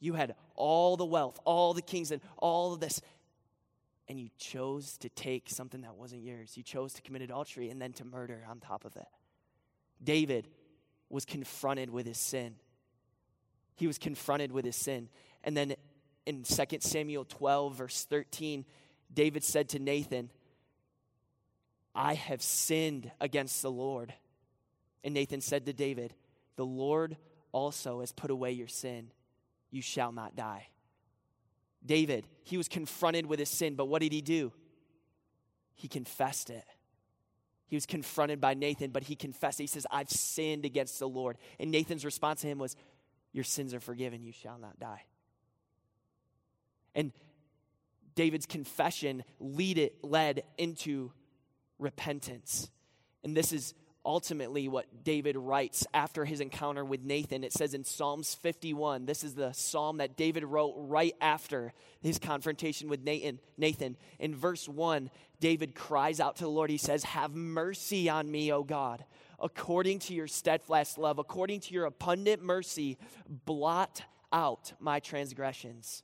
You 0.00 0.14
had 0.14 0.34
all 0.54 0.96
the 0.96 1.04
wealth, 1.04 1.38
all 1.44 1.74
the 1.74 1.82
kings, 1.82 2.10
and 2.10 2.20
all 2.36 2.74
of 2.74 2.80
this. 2.80 3.00
And 4.08 4.18
you 4.18 4.28
chose 4.38 4.96
to 4.98 5.08
take 5.08 5.50
something 5.50 5.82
that 5.82 5.96
wasn't 5.96 6.22
yours. 6.22 6.56
You 6.56 6.62
chose 6.62 6.92
to 6.94 7.02
commit 7.02 7.22
adultery 7.22 7.68
and 7.70 7.80
then 7.80 7.92
to 7.94 8.04
murder 8.04 8.44
on 8.48 8.60
top 8.60 8.84
of 8.84 8.96
it. 8.96 9.06
David 10.02 10.48
was 11.10 11.24
confronted 11.24 11.90
with 11.90 12.06
his 12.06 12.18
sin. 12.18 12.54
He 13.76 13.86
was 13.86 13.98
confronted 13.98 14.52
with 14.52 14.64
his 14.64 14.76
sin. 14.76 15.08
And 15.44 15.56
then 15.56 15.74
in 16.26 16.42
2 16.42 16.64
Samuel 16.80 17.24
12, 17.24 17.74
verse 17.76 18.04
13, 18.04 18.64
David 19.12 19.44
said 19.44 19.70
to 19.70 19.78
Nathan, 19.78 20.30
I 21.94 22.14
have 22.14 22.42
sinned 22.42 23.10
against 23.20 23.62
the 23.62 23.70
Lord. 23.70 24.12
And 25.02 25.14
Nathan 25.14 25.40
said 25.40 25.66
to 25.66 25.72
David, 25.72 26.14
The 26.56 26.66
Lord 26.66 27.16
also 27.58 28.00
has 28.00 28.12
put 28.12 28.30
away 28.30 28.52
your 28.52 28.68
sin. 28.68 29.10
You 29.70 29.82
shall 29.82 30.12
not 30.12 30.36
die. 30.36 30.68
David, 31.84 32.28
he 32.44 32.56
was 32.56 32.68
confronted 32.68 33.26
with 33.26 33.40
his 33.40 33.48
sin, 33.48 33.74
but 33.74 33.86
what 33.86 34.00
did 34.00 34.12
he 34.12 34.20
do? 34.20 34.52
He 35.74 35.88
confessed 35.88 36.50
it. 36.50 36.64
He 37.66 37.76
was 37.76 37.84
confronted 37.84 38.40
by 38.40 38.54
Nathan, 38.54 38.90
but 38.90 39.02
he 39.02 39.16
confessed. 39.16 39.58
He 39.58 39.66
says, 39.66 39.86
I've 39.90 40.08
sinned 40.08 40.64
against 40.64 40.98
the 40.98 41.08
Lord. 41.08 41.36
And 41.58 41.70
Nathan's 41.70 42.04
response 42.04 42.40
to 42.42 42.46
him 42.46 42.58
was, 42.58 42.76
Your 43.32 43.44
sins 43.44 43.74
are 43.74 43.80
forgiven. 43.80 44.22
You 44.22 44.32
shall 44.32 44.58
not 44.58 44.78
die. 44.78 45.02
And 46.94 47.12
David's 48.14 48.46
confession 48.46 49.24
lead 49.38 49.78
it, 49.78 50.02
led 50.02 50.44
into 50.56 51.12
repentance. 51.78 52.70
And 53.22 53.36
this 53.36 53.52
is 53.52 53.74
ultimately 54.04 54.68
what 54.68 55.04
David 55.04 55.36
writes 55.36 55.86
after 55.92 56.24
his 56.24 56.40
encounter 56.40 56.84
with 56.84 57.02
Nathan. 57.02 57.44
It 57.44 57.52
says 57.52 57.74
in 57.74 57.84
Psalms 57.84 58.34
51, 58.34 59.06
this 59.06 59.22
is 59.22 59.34
the 59.34 59.52
psalm 59.52 59.98
that 59.98 60.16
David 60.16 60.44
wrote 60.44 60.74
right 60.76 61.14
after 61.20 61.72
his 62.00 62.18
confrontation 62.18 62.88
with 62.88 63.02
Nathan. 63.02 63.40
Nathan. 63.56 63.96
In 64.18 64.34
verse 64.34 64.68
1, 64.68 65.10
David 65.40 65.74
cries 65.74 66.20
out 66.20 66.36
to 66.36 66.44
the 66.44 66.50
Lord. 66.50 66.70
He 66.70 66.78
says, 66.78 67.04
Have 67.04 67.34
mercy 67.34 68.08
on 68.08 68.30
me, 68.30 68.52
O 68.52 68.62
God, 68.62 69.04
according 69.40 69.98
to 70.00 70.14
your 70.14 70.26
steadfast 70.26 70.98
love, 70.98 71.18
according 71.18 71.60
to 71.60 71.74
your 71.74 71.84
abundant 71.84 72.42
mercy, 72.42 72.98
blot 73.28 74.02
out 74.32 74.72
my 74.80 75.00
transgressions. 75.00 76.02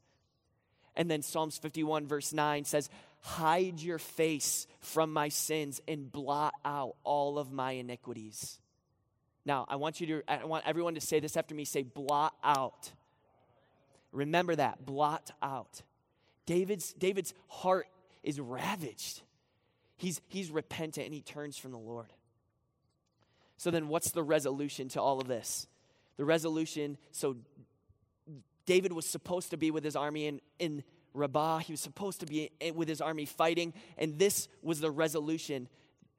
And 0.96 1.10
then 1.10 1.22
Psalms 1.22 1.58
51, 1.58 2.06
verse 2.06 2.32
9 2.32 2.64
says, 2.64 2.88
Hide 3.26 3.80
your 3.80 3.98
face 3.98 4.66
from 4.80 5.10
my 5.10 5.30
sins 5.30 5.80
and 5.88 6.12
blot 6.12 6.52
out 6.62 6.96
all 7.04 7.38
of 7.38 7.50
my 7.50 7.72
iniquities. 7.72 8.58
Now, 9.46 9.64
I 9.66 9.76
want 9.76 9.98
you 9.98 10.06
to, 10.08 10.22
I 10.28 10.44
want 10.44 10.66
everyone 10.66 10.94
to 10.96 11.00
say 11.00 11.20
this 11.20 11.34
after 11.34 11.54
me 11.54 11.64
say, 11.64 11.84
blot 11.84 12.34
out. 12.44 12.92
Remember 14.12 14.54
that, 14.54 14.84
blot 14.84 15.30
out. 15.42 15.80
David's, 16.44 16.92
David's 16.92 17.32
heart 17.48 17.86
is 18.22 18.38
ravaged. 18.38 19.22
He's, 19.96 20.20
he's 20.28 20.50
repentant 20.50 21.06
and 21.06 21.14
he 21.14 21.22
turns 21.22 21.56
from 21.56 21.72
the 21.72 21.78
Lord. 21.78 22.12
So 23.56 23.70
then, 23.70 23.88
what's 23.88 24.10
the 24.10 24.22
resolution 24.22 24.88
to 24.90 25.00
all 25.00 25.18
of 25.18 25.28
this? 25.28 25.66
The 26.18 26.26
resolution, 26.26 26.98
so 27.10 27.36
David 28.66 28.92
was 28.92 29.06
supposed 29.06 29.48
to 29.52 29.56
be 29.56 29.70
with 29.70 29.82
his 29.82 29.96
army 29.96 30.26
in, 30.26 30.42
in 30.58 30.84
Rabbah. 31.14 31.58
He 31.58 31.72
was 31.72 31.80
supposed 31.80 32.20
to 32.20 32.26
be 32.26 32.50
with 32.74 32.88
his 32.88 33.00
army 33.00 33.24
fighting, 33.24 33.72
and 33.96 34.18
this 34.18 34.48
was 34.62 34.80
the 34.80 34.90
resolution 34.90 35.68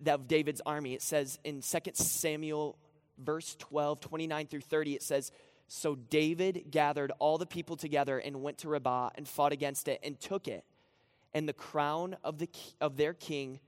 of 0.06 0.28
David's 0.28 0.62
army. 0.66 0.94
It 0.94 1.02
says 1.02 1.40
in 1.44 1.62
2 1.62 1.80
Samuel, 1.94 2.78
verse 3.18 3.56
12, 3.60 4.00
29 4.00 4.48
through 4.48 4.62
30, 4.62 4.96
it 4.96 5.04
says, 5.04 5.32
So 5.68 5.96
David 5.96 6.66
gathered 6.72 7.12
all 7.20 7.38
the 7.38 7.46
people 7.46 7.76
together 7.76 8.18
and 8.18 8.42
went 8.42 8.60
to 8.60 8.70
Rabbah 8.70 9.12
and 9.16 9.28
fought 9.28 9.52
against 9.52 9.88
it 9.88 10.00
and 10.04 10.20
took 10.20 10.48
it. 10.48 10.64
And 11.34 11.48
the 11.48 11.54
crown 11.54 12.16
of, 12.24 12.38
the, 12.38 12.50
of 12.80 12.98
their 12.98 13.14
king, 13.14 13.60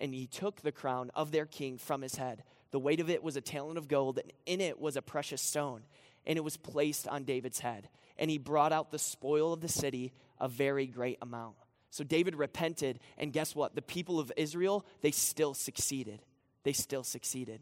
and 0.00 0.14
he 0.14 0.26
took 0.26 0.62
the 0.62 0.72
crown 0.72 1.10
of 1.14 1.30
their 1.30 1.46
king 1.46 1.78
from 1.78 2.02
his 2.02 2.16
head. 2.16 2.42
The 2.70 2.78
weight 2.78 3.00
of 3.00 3.10
it 3.10 3.22
was 3.22 3.36
a 3.36 3.42
talent 3.42 3.76
of 3.76 3.86
gold, 3.86 4.18
and 4.18 4.32
in 4.46 4.60
it 4.62 4.80
was 4.80 4.96
a 4.96 5.02
precious 5.02 5.42
stone, 5.42 5.82
and 6.26 6.38
it 6.38 6.44
was 6.44 6.56
placed 6.56 7.06
on 7.06 7.24
David's 7.24 7.60
head. 7.60 7.88
And 8.18 8.30
he 8.30 8.38
brought 8.38 8.72
out 8.72 8.90
the 8.90 8.98
spoil 8.98 9.52
of 9.52 9.60
the 9.60 9.68
city 9.68 10.12
a 10.42 10.48
very 10.48 10.86
great 10.86 11.16
amount. 11.22 11.54
So 11.88 12.04
David 12.04 12.34
repented, 12.34 12.98
and 13.16 13.32
guess 13.32 13.54
what? 13.54 13.74
The 13.74 13.82
people 13.82 14.18
of 14.18 14.30
Israel, 14.36 14.84
they 15.00 15.10
still 15.10 15.54
succeeded. 15.54 16.20
They 16.64 16.72
still 16.72 17.04
succeeded. 17.04 17.60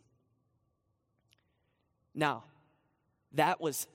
Now, 2.15 2.45
that 3.33 3.61
was 3.61 3.87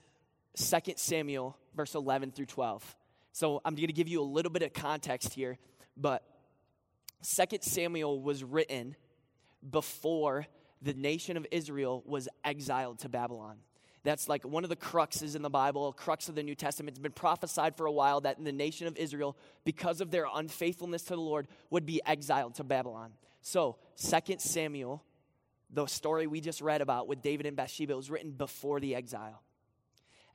2 0.57 0.93
Samuel, 0.95 1.57
verse 1.75 1.95
11 1.95 2.31
through 2.31 2.45
12. 2.45 2.95
So 3.33 3.61
I'm 3.65 3.75
going 3.75 3.87
to 3.87 3.93
give 3.93 4.07
you 4.07 4.21
a 4.21 4.23
little 4.23 4.51
bit 4.51 4.61
of 4.61 4.71
context 4.71 5.33
here, 5.33 5.57
but 5.97 6.23
2 7.23 7.57
Samuel 7.61 8.21
was 8.21 8.43
written 8.43 8.95
before 9.69 10.47
the 10.81 10.93
nation 10.93 11.37
of 11.37 11.45
Israel 11.51 12.03
was 12.05 12.29
exiled 12.43 12.99
to 12.99 13.09
Babylon. 13.09 13.57
That's 14.05 14.29
like 14.29 14.45
one 14.45 14.63
of 14.63 14.69
the 14.69 14.75
cruxes 14.75 15.35
in 15.35 15.41
the 15.41 15.49
Bible, 15.49 15.91
crux 15.91 16.29
of 16.29 16.35
the 16.35 16.43
New 16.43 16.53
Testament. 16.53 16.91
It's 16.91 17.01
been 17.01 17.11
prophesied 17.11 17.75
for 17.75 17.87
a 17.87 17.91
while 17.91 18.21
that 18.21 18.41
the 18.41 18.51
nation 18.51 18.85
of 18.85 18.95
Israel, 18.97 19.35
because 19.63 19.99
of 19.99 20.11
their 20.11 20.27
unfaithfulness 20.31 21.01
to 21.05 21.15
the 21.15 21.21
Lord, 21.21 21.47
would 21.71 21.87
be 21.87 22.01
exiled 22.05 22.53
to 22.55 22.63
Babylon. 22.63 23.13
So, 23.41 23.77
2 23.97 24.35
Samuel, 24.37 25.03
the 25.71 25.87
story 25.87 26.27
we 26.27 26.39
just 26.39 26.61
read 26.61 26.81
about 26.81 27.07
with 27.07 27.23
David 27.23 27.47
and 27.47 27.57
Bathsheba, 27.57 27.95
was 27.95 28.11
written 28.11 28.29
before 28.29 28.79
the 28.79 28.93
exile. 28.93 29.41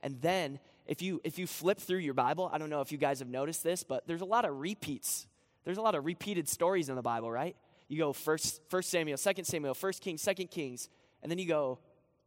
And 0.03 0.19
then, 0.21 0.59
if 0.85 1.01
you 1.01 1.21
if 1.23 1.39
you 1.39 1.47
flip 1.47 1.79
through 1.79 1.99
your 1.99 2.13
Bible, 2.13 2.49
I 2.51 2.57
don't 2.57 2.69
know 2.69 2.81
if 2.81 2.91
you 2.91 2.97
guys 2.97 3.19
have 3.19 3.29
noticed 3.29 3.63
this, 3.63 3.83
but 3.83 4.05
there's 4.05 4.21
a 4.21 4.25
lot 4.25 4.43
of 4.43 4.59
repeats. 4.59 5.27
There's 5.63 5.77
a 5.77 5.81
lot 5.81 5.95
of 5.95 6.05
repeated 6.05 6.49
stories 6.49 6.89
in 6.89 6.95
the 6.95 7.01
Bible, 7.01 7.31
right? 7.31 7.55
You 7.87 7.99
go 7.99 8.11
first, 8.11 8.61
first 8.67 8.89
Samuel, 8.89 9.17
second 9.17 9.45
Samuel, 9.45 9.75
first 9.75 10.01
Kings, 10.01 10.21
second 10.21 10.51
Kings, 10.51 10.89
and 11.21 11.31
then 11.31 11.37
you 11.37 11.47
go 11.47 11.79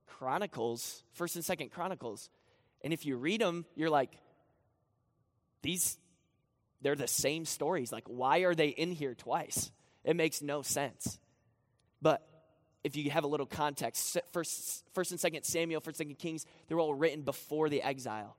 Chronicles, 0.07 1.03
First 1.13 1.37
and 1.37 1.45
Second 1.45 1.71
Chronicles. 1.71 2.31
And 2.83 2.93
if 2.93 3.07
you 3.07 3.17
read 3.17 3.41
them, 3.41 3.65
you're 3.75 3.91
like, 3.91 4.19
these, 5.63 5.99
they're 6.83 6.95
the 6.95 7.09
same 7.09 7.45
stories. 7.45 7.91
Like, 7.93 8.05
why 8.07 8.41
are 8.41 8.55
they 8.55 8.69
in 8.69 8.93
here 8.93 9.15
twice? 9.15 9.71
It 10.05 10.17
makes 10.17 10.43
no 10.43 10.63
sense. 10.63 11.19
But 12.03 12.27
if 12.85 12.97
you 12.97 13.11
have 13.11 13.25
a 13.25 13.27
little 13.27 13.47
context, 13.47 14.19
First, 14.33 14.85
first 14.93 15.11
and 15.11 15.19
Second 15.19 15.45
Samuel, 15.45 15.81
First 15.81 16.01
and 16.01 16.09
Second 16.09 16.19
Kings, 16.19 16.45
they're 16.69 16.79
all 16.79 16.95
written 16.95 17.23
before 17.23 17.71
the 17.71 17.83
exile. 17.83 18.37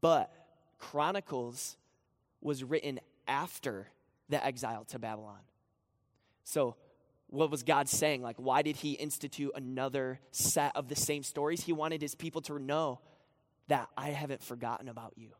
But 0.00 0.32
Chronicles 0.78 1.76
was 2.40 2.64
written 2.64 3.00
after 3.28 3.88
the 4.28 4.44
exile 4.44 4.84
to 4.86 4.98
Babylon. 4.98 5.40
So 6.44 6.76
what 7.28 7.50
was 7.50 7.62
God 7.62 7.88
saying? 7.88 8.22
Like, 8.22 8.36
why 8.36 8.62
did 8.62 8.76
he 8.76 8.92
institute 8.92 9.52
another 9.54 10.20
set 10.30 10.76
of 10.76 10.88
the 10.88 10.96
same 10.96 11.22
stories? 11.22 11.62
He 11.62 11.72
wanted 11.72 12.00
his 12.00 12.14
people 12.14 12.40
to 12.42 12.58
know 12.58 13.00
that 13.68 13.88
I 13.96 14.10
haven't 14.10 14.42
forgotten 14.42 14.88
about 14.88 15.14
you. 15.16 15.30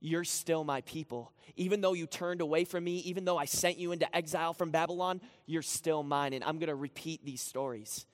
You're 0.00 0.24
still 0.24 0.64
my 0.64 0.80
people. 0.82 1.32
Even 1.56 1.80
though 1.80 1.94
you 1.94 2.06
turned 2.06 2.40
away 2.40 2.64
from 2.64 2.84
me, 2.84 2.98
even 2.98 3.24
though 3.24 3.38
I 3.38 3.46
sent 3.46 3.78
you 3.78 3.92
into 3.92 4.14
exile 4.14 4.52
from 4.52 4.70
Babylon, 4.70 5.20
you're 5.46 5.62
still 5.62 6.02
mine. 6.02 6.32
And 6.32 6.44
I'm 6.44 6.58
going 6.58 6.68
to 6.68 6.74
repeat 6.74 7.24
these 7.24 7.40
stories. 7.40 8.06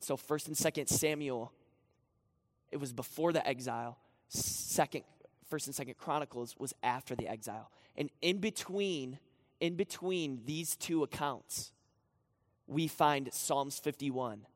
So, 0.00 0.16
1st 0.16 0.48
and 0.48 0.56
2nd 0.56 0.88
Samuel, 0.88 1.52
it 2.70 2.78
was 2.78 2.92
before 2.92 3.32
the 3.32 3.46
exile. 3.46 3.98
Second, 4.28 5.04
1st 5.50 5.78
and 5.78 5.88
2nd 5.88 5.96
Chronicles 5.96 6.56
was 6.58 6.74
after 6.82 7.14
the 7.14 7.28
exile. 7.28 7.70
And 7.96 8.10
in 8.20 8.38
between, 8.38 9.18
in 9.60 9.76
between 9.76 10.40
these 10.44 10.76
two 10.76 11.02
accounts, 11.02 11.72
we 12.66 12.88
find 12.88 13.32
Psalms 13.32 13.78
51, 13.78 14.46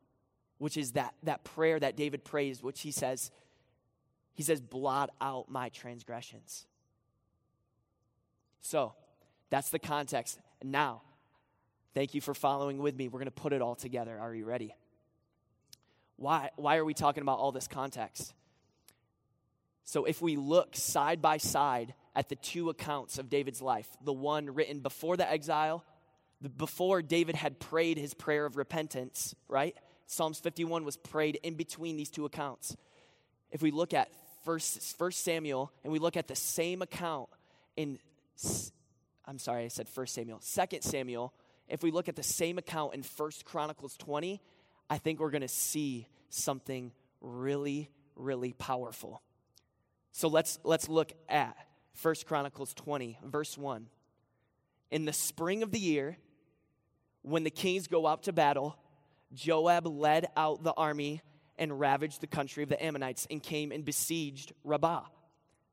which 0.59 0.77
is 0.77 0.93
that, 0.93 1.15
that 1.23 1.45
prayer 1.45 1.79
that 1.79 1.97
David 1.97 2.25
prays, 2.25 2.63
which 2.63 2.81
he 2.81 2.91
says, 2.91 3.31
he 4.35 4.43
says, 4.43 4.61
blot 4.61 5.11
out 5.21 5.51
my 5.51 5.69
transgressions. 5.69 6.67
So 8.61 8.95
that's 9.51 9.71
the 9.71 9.79
context. 9.79 10.39
Now, 10.63 11.03
thank 11.95 12.15
you 12.15 12.21
for 12.21 12.35
following 12.35 12.79
with 12.79 12.97
me. 12.97 13.09
We're 13.09 13.21
going 13.21 13.27
to 13.27 13.31
put 13.31 13.53
it 13.53 13.63
all 13.63 13.75
together. 13.75 14.19
Are 14.19 14.35
you 14.35 14.45
ready? 14.45 14.75
Why, 16.17 16.51
why 16.57 16.77
are 16.77 16.85
we 16.85 16.95
talking 16.95 17.23
about 17.23 17.39
all 17.39 17.53
this 17.53 17.69
context? 17.69 18.35
So, 19.85 20.05
if 20.05 20.21
we 20.21 20.37
look 20.37 20.77
side 20.77 21.23
by 21.23 21.39
side 21.39 21.95
at 22.19 22.29
the 22.29 22.35
two 22.35 22.69
accounts 22.69 23.17
of 23.21 23.31
David's 23.31 23.63
life, 23.63 23.89
the 24.03 24.13
one 24.13 24.53
written 24.53 24.81
before 24.81 25.17
the 25.17 25.31
exile, 25.31 25.85
before 26.57 27.01
David 27.01 27.37
had 27.37 27.61
prayed 27.61 27.97
his 27.97 28.13
prayer 28.13 28.45
of 28.45 28.57
repentance, 28.57 29.37
right? 29.47 29.77
Psalms 30.07 30.41
51 30.41 30.85
was 30.85 30.97
prayed 30.97 31.39
in 31.45 31.55
between 31.55 31.97
these 31.97 32.11
two 32.11 32.25
accounts. 32.25 32.77
If 33.53 33.63
we 33.63 33.71
look 33.71 33.95
at 33.95 34.09
First, 34.45 34.97
First 34.99 35.23
Samuel, 35.23 35.73
and 35.85 35.93
we 35.93 36.01
look 36.01 36.17
at 36.17 36.27
the 36.27 36.35
same 36.35 36.83
account 36.83 37.29
in, 37.77 38.01
I'm 39.25 39.39
sorry, 39.39 39.67
I 39.67 39.69
said 39.69 39.89
First 39.89 40.13
Samuel, 40.17 40.41
Second 40.41 40.83
Samuel. 40.83 41.33
If 41.69 41.85
we 41.85 41.93
look 41.93 42.09
at 42.09 42.17
the 42.17 42.25
same 42.25 42.59
account 42.59 42.95
in 42.95 43.05
First 43.05 43.45
Chronicles 43.45 43.97
20, 43.97 44.41
I 44.91 44.99
think 44.99 45.21
we're 45.21 45.31
going 45.31 45.43
to 45.43 45.47
see 45.47 46.09
something 46.31 46.91
really, 47.21 47.91
really 48.17 48.55
powerful. 48.55 49.23
So 50.11 50.27
let's 50.27 50.59
let's 50.65 50.89
look 50.89 51.13
at 51.29 51.57
First 51.99 52.27
Chronicles 52.27 52.75
20, 52.75 53.19
verse 53.25 53.59
1. 53.59 53.89
In 54.93 55.05
the 55.05 55.13
spring 55.13 55.65
of 55.65 55.73
the 55.73 55.81
year, 55.81 56.17
when 57.23 57.43
the 57.43 57.51
kings 57.51 57.89
go 57.89 58.07
out 58.07 58.23
to 58.23 58.33
battle, 58.33 58.77
Joab 59.35 59.85
led 59.85 60.29
out 60.37 60.63
the 60.63 60.73
army 60.75 61.23
and 61.59 61.81
ravaged 61.81 62.21
the 62.21 62.29
country 62.29 62.63
of 62.63 62.69
the 62.69 62.81
Ammonites 62.81 63.27
and 63.33 63.43
came 63.43 63.73
and 63.73 63.85
besieged 63.85 64.53
Rabbah. 64.63 65.07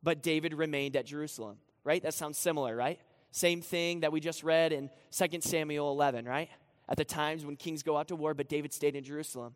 But 0.01 0.23
David 0.23 0.55
remained 0.55 0.95
at 0.95 1.05
Jerusalem, 1.05 1.57
right? 1.83 2.01
That 2.01 2.15
sounds 2.15 2.39
similar, 2.39 2.75
right? 2.75 2.99
Same 3.29 3.61
thing 3.61 3.99
that 3.99 4.11
we 4.11 4.19
just 4.19 4.43
read 4.43 4.73
in 4.73 4.89
2 5.11 5.41
Samuel 5.41 5.91
11, 5.91 6.25
right? 6.25 6.49
At 6.89 6.97
the 6.97 7.05
times 7.05 7.45
when 7.45 7.55
kings 7.55 7.83
go 7.83 7.97
out 7.97 8.07
to 8.07 8.15
war, 8.15 8.33
but 8.33 8.49
David 8.49 8.73
stayed 8.73 8.95
in 8.95 9.03
Jerusalem. 9.03 9.53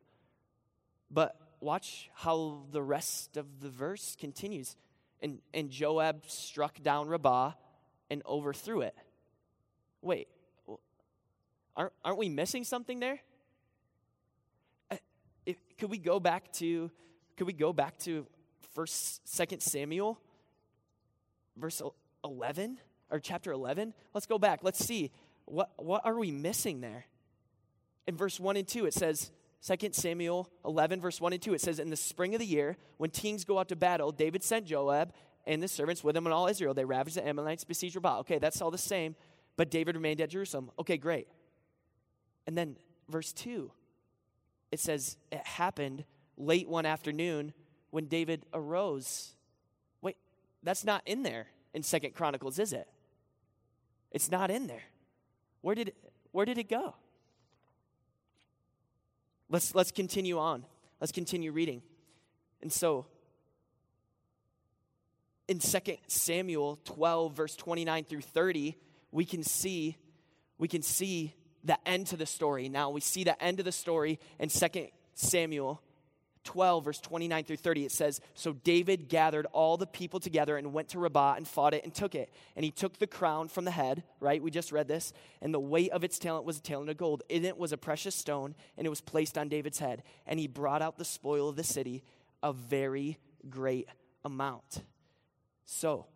But 1.09 1.35
watch 1.61 2.11
how 2.13 2.61
the 2.71 2.83
rest 2.83 3.37
of 3.37 3.59
the 3.59 3.69
verse 3.69 4.15
continues. 4.19 4.75
And, 5.21 5.39
and 5.53 5.69
Joab 5.69 6.23
struck 6.27 6.81
down 6.81 7.07
Rabbah 7.07 7.53
and 8.09 8.21
overthrew 8.25 8.81
it. 8.81 8.95
Wait, 10.01 10.27
aren't, 11.75 11.93
aren't 12.03 12.17
we 12.17 12.29
missing 12.29 12.63
something 12.63 12.99
there? 12.99 13.19
Uh, 14.89 14.95
could 15.77 15.89
we 15.89 15.97
go 15.97 16.19
back 16.19 16.51
to 16.53 16.89
could 17.37 17.47
we 17.47 17.53
go 17.53 17.71
back 17.71 17.97
to 17.97 18.27
first 18.73 19.25
second 19.27 19.61
samuel 19.61 20.19
verse 21.55 21.81
11 22.23 22.77
or 23.09 23.19
chapter 23.19 23.51
11 23.53 23.93
let's 24.13 24.25
go 24.25 24.37
back 24.37 24.59
let's 24.61 24.83
see 24.83 25.09
what 25.45 25.71
what 25.77 26.05
are 26.05 26.17
we 26.17 26.31
missing 26.31 26.81
there 26.81 27.05
in 28.07 28.17
verse 28.17 28.39
1 28.39 28.57
and 28.57 28.67
2 28.67 28.85
it 28.85 28.93
says 28.93 29.31
2 29.65 29.89
samuel 29.91 30.49
11 30.65 31.01
verse 31.01 31.19
1 31.19 31.33
and 31.33 31.41
2 31.41 31.53
it 31.53 31.61
says 31.61 31.79
in 31.79 31.89
the 31.89 31.95
spring 31.95 32.33
of 32.33 32.39
the 32.39 32.45
year 32.45 32.77
when 32.97 33.09
kings 33.09 33.43
go 33.43 33.59
out 33.59 33.67
to 33.67 33.75
battle 33.75 34.11
david 34.11 34.43
sent 34.43 34.65
joab 34.65 35.13
and 35.45 35.61
the 35.61 35.67
servants 35.67 36.03
with 36.03 36.15
him 36.15 36.25
and 36.25 36.33
all 36.33 36.47
israel 36.47 36.73
they 36.73 36.85
ravaged 36.85 37.17
the 37.17 37.27
ammonites 37.27 37.63
besieged 37.63 37.95
rabbah 37.95 38.19
okay 38.19 38.39
that's 38.39 38.61
all 38.61 38.71
the 38.71 38.77
same 38.77 39.15
but 39.57 39.69
david 39.69 39.95
remained 39.95 40.21
at 40.21 40.29
jerusalem 40.29 40.71
okay 40.79 40.97
great 40.97 41.27
and 42.47 42.57
then 42.57 42.77
verse 43.09 43.33
2 43.33 43.71
it 44.71 44.79
says 44.79 45.17
it 45.31 45.45
happened 45.45 46.03
late 46.37 46.67
one 46.67 46.85
afternoon 46.85 47.53
when 47.91 48.05
David 48.05 48.45
arose. 48.53 49.33
Wait, 50.01 50.15
that's 50.63 50.83
not 50.83 51.01
in 51.05 51.23
there 51.23 51.47
in 51.73 51.83
Second 51.83 52.13
Chronicles, 52.13 52.59
is 52.59 52.73
it? 52.73 52.87
It's 54.11 54.31
not 54.31 54.49
in 54.49 54.67
there. 54.67 54.83
Where 55.61 55.75
did 55.75 55.93
where 56.31 56.45
did 56.45 56.57
it 56.57 56.69
go? 56.69 56.95
Let's 59.49 59.73
let's 59.73 59.91
continue 59.91 60.37
on. 60.37 60.65
Let's 60.99 61.11
continue 61.11 61.51
reading. 61.51 61.81
And 62.61 62.71
so 62.71 63.07
in 65.47 65.59
2 65.59 65.79
Samuel 66.07 66.79
12 66.85 67.33
verse 67.33 67.55
29 67.55 68.03
through 68.03 68.21
30, 68.21 68.77
we 69.11 69.25
can 69.25 69.43
see 69.43 69.97
we 70.57 70.67
can 70.67 70.81
see 70.81 71.33
the 71.63 71.77
end 71.87 72.07
to 72.07 72.17
the 72.17 72.25
story. 72.25 72.69
Now 72.69 72.89
we 72.91 73.01
see 73.01 73.23
the 73.23 73.41
end 73.41 73.59
of 73.59 73.65
the 73.65 73.71
story 73.71 74.19
in 74.39 74.49
2 74.49 74.67
Samuel 75.15 75.81
12, 76.49 76.85
verse 76.85 76.99
29 76.99 77.43
through 77.43 77.57
30. 77.57 77.85
It 77.85 77.91
says, 77.91 78.19
So 78.33 78.53
David 78.53 79.07
gathered 79.07 79.45
all 79.51 79.77
the 79.77 79.85
people 79.85 80.19
together 80.19 80.57
and 80.57 80.73
went 80.73 80.89
to 80.89 80.99
Rabbah 80.99 81.35
and 81.37 81.47
fought 81.47 81.75
it 81.75 81.83
and 81.83 81.93
took 81.93 82.15
it. 82.15 82.33
And 82.55 82.65
he 82.65 82.71
took 82.71 82.97
the 82.97 83.05
crown 83.05 83.49
from 83.49 83.65
the 83.65 83.71
head, 83.71 84.01
right? 84.19 84.41
We 84.41 84.49
just 84.49 84.71
read 84.71 84.87
this. 84.87 85.13
And 85.43 85.53
the 85.53 85.59
weight 85.59 85.91
of 85.91 86.03
its 86.03 86.17
talent 86.17 86.45
was 86.45 86.57
a 86.57 86.61
talent 86.61 86.89
of 86.89 86.97
gold. 86.97 87.21
In 87.29 87.45
it 87.45 87.55
was 87.55 87.71
a 87.71 87.77
precious 87.77 88.15
stone, 88.15 88.55
and 88.77 88.87
it 88.87 88.89
was 88.89 88.99
placed 88.99 89.37
on 89.37 89.47
David's 89.47 89.77
head. 89.77 90.01
And 90.25 90.39
he 90.39 90.47
brought 90.47 90.81
out 90.81 90.97
the 90.97 91.05
spoil 91.05 91.47
of 91.49 91.55
the 91.55 91.63
city, 91.63 92.03
a 92.41 92.51
very 92.51 93.19
great 93.47 93.87
amount. 94.25 94.81
So, 95.65 96.07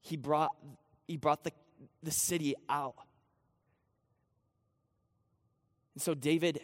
he 0.00 0.16
brought, 0.16 0.50
he 1.06 1.16
brought 1.16 1.44
the 1.44 1.52
the 2.02 2.10
city 2.10 2.54
out. 2.68 2.96
And 5.94 6.02
so 6.02 6.14
David, 6.14 6.60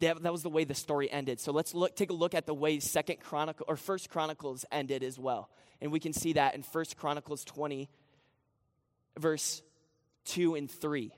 that, 0.00 0.22
that 0.22 0.32
was 0.32 0.42
the 0.42 0.50
way 0.50 0.64
the 0.64 0.74
story 0.74 1.10
ended. 1.10 1.40
So 1.40 1.52
let's 1.52 1.74
look, 1.74 1.96
take 1.96 2.10
a 2.10 2.14
look 2.14 2.34
at 2.34 2.46
the 2.46 2.54
way 2.54 2.78
Second 2.80 3.20
Chronicle 3.20 3.66
or 3.68 3.76
First 3.76 4.10
Chronicles 4.10 4.64
ended 4.70 5.02
as 5.02 5.18
well, 5.18 5.50
and 5.80 5.90
we 5.90 6.00
can 6.00 6.12
see 6.12 6.34
that 6.34 6.54
in 6.54 6.62
First 6.62 6.96
Chronicles 6.96 7.44
twenty, 7.44 7.88
verse 9.18 9.62
two 10.24 10.54
and 10.54 10.70
three. 10.70 11.12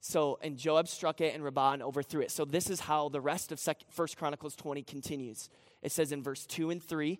So, 0.00 0.38
and 0.42 0.56
Joab 0.56 0.86
struck 0.86 1.20
it 1.20 1.34
and 1.34 1.42
Rabbah 1.42 1.72
and 1.72 1.82
overthrew 1.82 2.20
it. 2.20 2.30
So 2.30 2.44
this 2.44 2.70
is 2.70 2.80
how 2.80 3.08
the 3.08 3.20
rest 3.20 3.50
of 3.52 3.58
Second, 3.58 3.86
First 3.90 4.16
Chronicles 4.16 4.54
twenty 4.54 4.82
continues. 4.82 5.48
It 5.82 5.92
says 5.92 6.12
in 6.12 6.22
verse 6.22 6.46
two 6.46 6.70
and 6.70 6.82
three. 6.82 7.18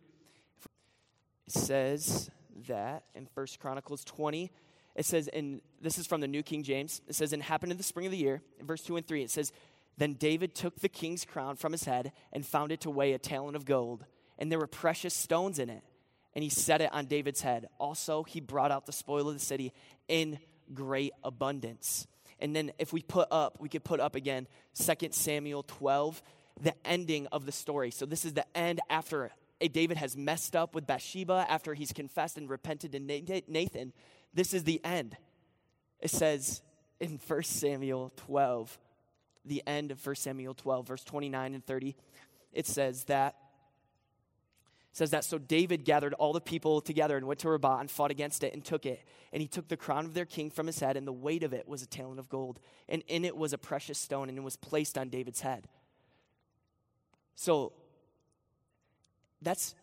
It 1.46 1.52
says 1.52 2.30
that 2.66 3.04
in 3.14 3.26
First 3.26 3.58
Chronicles 3.58 4.04
twenty 4.04 4.50
it 4.98 5.06
says, 5.06 5.28
and 5.28 5.60
this 5.80 5.96
is 5.96 6.08
from 6.08 6.20
the 6.20 6.26
New 6.26 6.42
King 6.42 6.64
James, 6.64 7.00
it 7.06 7.14
says, 7.14 7.32
and 7.32 7.40
happened 7.40 7.70
in 7.70 7.78
the 7.78 7.84
spring 7.84 8.06
of 8.06 8.10
the 8.10 8.18
year, 8.18 8.42
in 8.58 8.66
verse 8.66 8.82
2 8.82 8.96
and 8.96 9.06
3, 9.06 9.22
it 9.22 9.30
says, 9.30 9.52
Then 9.98 10.14
David 10.14 10.54
took 10.54 10.80
the 10.80 10.88
king's 10.88 11.24
crown 11.24 11.56
from 11.56 11.72
his 11.72 11.84
head 11.84 12.12
and 12.32 12.46
found 12.46 12.72
it 12.72 12.80
to 12.82 12.90
weigh 12.90 13.12
a 13.12 13.18
talent 13.18 13.56
of 13.56 13.66
gold, 13.66 14.06
and 14.38 14.50
there 14.50 14.58
were 14.58 14.66
precious 14.66 15.12
stones 15.12 15.58
in 15.58 15.68
it. 15.68 15.82
And 16.34 16.44
he 16.44 16.50
set 16.50 16.80
it 16.80 16.92
on 16.92 17.06
David's 17.06 17.40
head. 17.40 17.66
Also, 17.78 18.22
he 18.22 18.40
brought 18.40 18.70
out 18.70 18.86
the 18.86 18.92
spoil 18.92 19.28
of 19.28 19.34
the 19.34 19.40
city 19.40 19.72
in 20.06 20.38
great 20.72 21.12
abundance. 21.24 22.06
And 22.38 22.54
then 22.54 22.70
if 22.78 22.92
we 22.92 23.02
put 23.02 23.26
up, 23.32 23.56
we 23.60 23.68
could 23.68 23.82
put 23.82 23.98
up 23.98 24.14
again 24.14 24.46
2 24.74 25.08
Samuel 25.10 25.64
12, 25.64 26.22
the 26.60 26.74
ending 26.86 27.26
of 27.32 27.44
the 27.44 27.50
story. 27.50 27.90
So 27.90 28.06
this 28.06 28.24
is 28.24 28.34
the 28.34 28.46
end 28.56 28.78
after 28.88 29.32
David 29.60 29.96
has 29.96 30.16
messed 30.16 30.54
up 30.54 30.76
with 30.76 30.86
Bathsheba, 30.86 31.46
after 31.48 31.74
he's 31.74 31.92
confessed 31.92 32.36
and 32.36 32.48
repented 32.48 32.92
to 32.92 33.00
Nathan. 33.00 33.92
This 34.32 34.54
is 34.54 34.62
the 34.62 34.80
end. 34.84 35.16
It 35.98 36.10
says 36.10 36.62
in 37.00 37.18
1 37.26 37.42
Samuel 37.42 38.12
12, 38.16 38.78
the 39.48 39.62
end 39.66 39.90
of 39.90 40.04
1 40.04 40.16
Samuel 40.16 40.54
12, 40.54 40.86
verse 40.86 41.04
29 41.04 41.54
and 41.54 41.64
30, 41.64 41.96
it 42.52 42.66
says 42.66 43.04
that 43.04 43.36
says 44.92 45.10
that 45.10 45.24
so 45.24 45.38
David 45.38 45.84
gathered 45.84 46.12
all 46.14 46.32
the 46.32 46.40
people 46.40 46.80
together 46.80 47.16
and 47.16 47.26
went 47.26 47.38
to 47.40 47.48
Rabbah 47.48 47.78
and 47.78 47.90
fought 47.90 48.10
against 48.10 48.42
it 48.42 48.52
and 48.52 48.64
took 48.64 48.84
it. 48.84 49.00
And 49.32 49.40
he 49.40 49.46
took 49.46 49.68
the 49.68 49.76
crown 49.76 50.04
of 50.04 50.14
their 50.14 50.24
king 50.24 50.50
from 50.50 50.66
his 50.66 50.80
head, 50.80 50.96
and 50.96 51.06
the 51.06 51.12
weight 51.12 51.44
of 51.44 51.52
it 51.52 51.68
was 51.68 51.82
a 51.82 51.86
talent 51.86 52.18
of 52.18 52.28
gold. 52.28 52.58
And 52.88 53.04
in 53.06 53.24
it 53.24 53.36
was 53.36 53.52
a 53.52 53.58
precious 53.58 53.98
stone, 53.98 54.28
and 54.28 54.36
it 54.36 54.40
was 54.42 54.56
placed 54.56 54.98
on 54.98 55.08
David's 55.08 55.40
head. 55.40 55.68
So 57.36 57.72
that's 59.40 59.76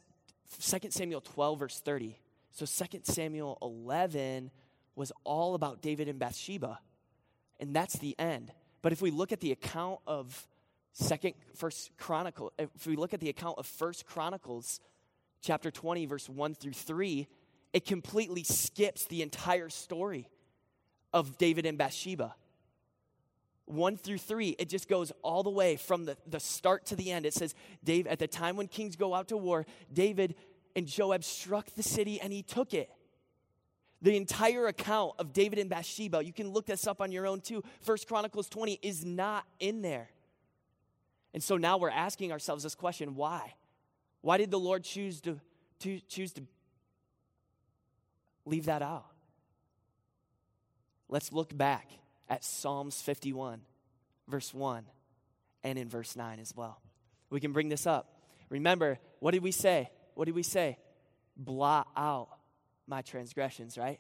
2 0.60 0.90
Samuel 0.90 1.22
12, 1.22 1.60
verse 1.60 1.80
30. 1.80 2.20
So 2.52 2.66
2 2.66 3.00
Samuel 3.04 3.58
11 3.62 4.52
was 4.96 5.12
all 5.24 5.56
about 5.56 5.82
David 5.82 6.10
and 6.10 6.20
Bathsheba. 6.20 6.80
And 7.60 7.74
that's 7.74 7.98
the 8.00 8.16
end. 8.20 8.52
But 8.86 8.94
if 8.94 9.02
we 9.02 9.10
look 9.10 9.32
at 9.32 9.40
the 9.40 9.52
account 9.52 10.02
of 10.06 10.48
second 10.94 11.34
first 11.56 11.90
chronicle 11.98 12.54
if 12.60 12.86
we 12.86 12.96
look 12.96 13.16
at 13.16 13.20
the 13.20 13.30
account 13.30 13.58
of 13.58 13.66
first 13.66 14.06
chronicles 14.06 14.80
chapter 15.42 15.72
20 15.72 16.06
verse 16.06 16.30
1 16.30 16.54
through 16.54 16.74
3 16.74 17.28
it 17.74 17.84
completely 17.84 18.44
skips 18.44 19.08
the 19.08 19.24
entire 19.24 19.70
story 19.70 20.30
of 21.14 21.40
david 21.40 21.66
and 21.66 21.80
bathsheba. 21.80 22.36
1 23.66 23.98
through 23.98 24.20
3 24.20 24.50
it 24.50 24.70
just 24.70 24.88
goes 24.88 25.12
all 25.24 25.42
the 25.42 25.50
way 25.50 25.78
from 25.78 26.06
the, 26.06 26.16
the 26.28 26.40
start 26.40 26.86
to 26.86 26.96
the 26.96 27.12
end. 27.12 27.26
It 27.26 27.34
says 27.34 27.56
dave 27.84 28.06
at 28.06 28.20
the 28.20 28.28
time 28.28 28.56
when 28.56 28.68
kings 28.68 28.96
go 28.96 29.16
out 29.16 29.30
to 29.30 29.38
war 29.38 29.66
david 29.92 30.36
and 30.76 30.86
joab 30.86 31.24
struck 31.24 31.74
the 31.74 31.82
city 31.82 32.22
and 32.22 32.32
he 32.32 32.44
took 32.44 32.76
it 32.76 32.92
the 34.06 34.16
entire 34.16 34.68
account 34.68 35.14
of 35.20 35.34
david 35.34 35.60
and 35.60 35.70
bathsheba 35.70 36.24
you 36.24 36.34
can 36.34 36.50
look 36.50 36.66
this 36.66 36.88
up 36.88 37.02
on 37.02 37.12
your 37.12 37.26
own 37.28 37.42
too 37.42 37.64
first 37.82 38.08
chronicles 38.08 38.48
20 38.48 38.80
is 38.82 39.04
not 39.04 39.46
in 39.60 39.82
there 39.82 40.10
and 41.36 41.44
so 41.44 41.58
now 41.58 41.78
we're 41.78 41.90
asking 41.90 42.32
ourselves 42.32 42.64
this 42.64 42.76
question 42.76 43.14
why? 43.14 43.56
Why 44.22 44.38
did 44.38 44.52
the 44.52 44.58
Lord 44.58 44.86
choose 44.86 45.20
to, 45.22 45.38
to, 45.80 46.00
choose 46.08 46.32
to 46.32 46.44
leave 48.46 48.68
that 48.68 48.82
out? 48.82 49.06
Let's 51.10 51.34
look 51.34 51.56
back 51.56 51.90
at 52.30 52.46
Psalms 52.46 53.02
51, 53.02 53.60
verse 54.30 54.54
1, 54.54 54.86
and 55.66 55.78
in 55.78 55.90
verse 55.90 56.16
9 56.16 56.40
as 56.40 56.56
well. 56.56 56.80
We 57.30 57.42
can 57.42 57.52
bring 57.52 57.68
this 57.68 57.86
up. 57.86 58.22
Remember, 58.50 58.98
what 59.20 59.32
did 59.32 59.44
we 59.44 59.52
say? 59.52 59.90
What 60.14 60.26
did 60.26 60.36
we 60.36 60.44
say? 60.44 60.78
Blot 61.36 61.90
out 61.98 62.30
my 62.88 63.02
transgressions, 63.02 63.78
right? 63.78 64.00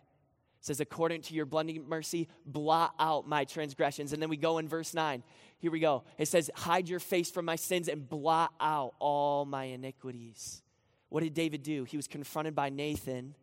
says, 0.65 0.80
according 0.80 1.21
to 1.21 1.36
your 1.36 1.45
blending 1.45 1.88
mercy, 1.88 2.28
blot 2.43 2.95
out 3.00 3.28
my 3.28 3.45
transgressions. 3.45 4.13
And 4.13 4.21
then 4.21 4.30
we 4.30 4.38
go 4.38 4.58
in 4.58 4.67
verse 4.67 4.95
9. 4.95 5.21
Here 5.60 5.69
we 5.69 5.80
go. 5.80 6.04
It 6.17 6.28
says, 6.28 6.50
hide 6.56 6.89
your 6.89 7.00
face 7.00 7.30
from 7.30 7.45
my 7.45 7.56
sins 7.56 7.88
and 7.88 8.10
blot 8.10 8.52
out 8.60 8.95
all 9.00 9.45
my 9.45 9.65
iniquities. 9.65 10.63
What 11.10 11.21
did 11.21 11.36
David 11.36 11.62
do? 11.62 11.84
He 11.84 11.98
was 11.98 12.08
confronted 12.08 12.56
by 12.56 12.69
Nathan. 12.69 13.36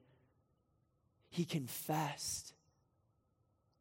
He 1.30 1.44
confessed. 1.44 2.54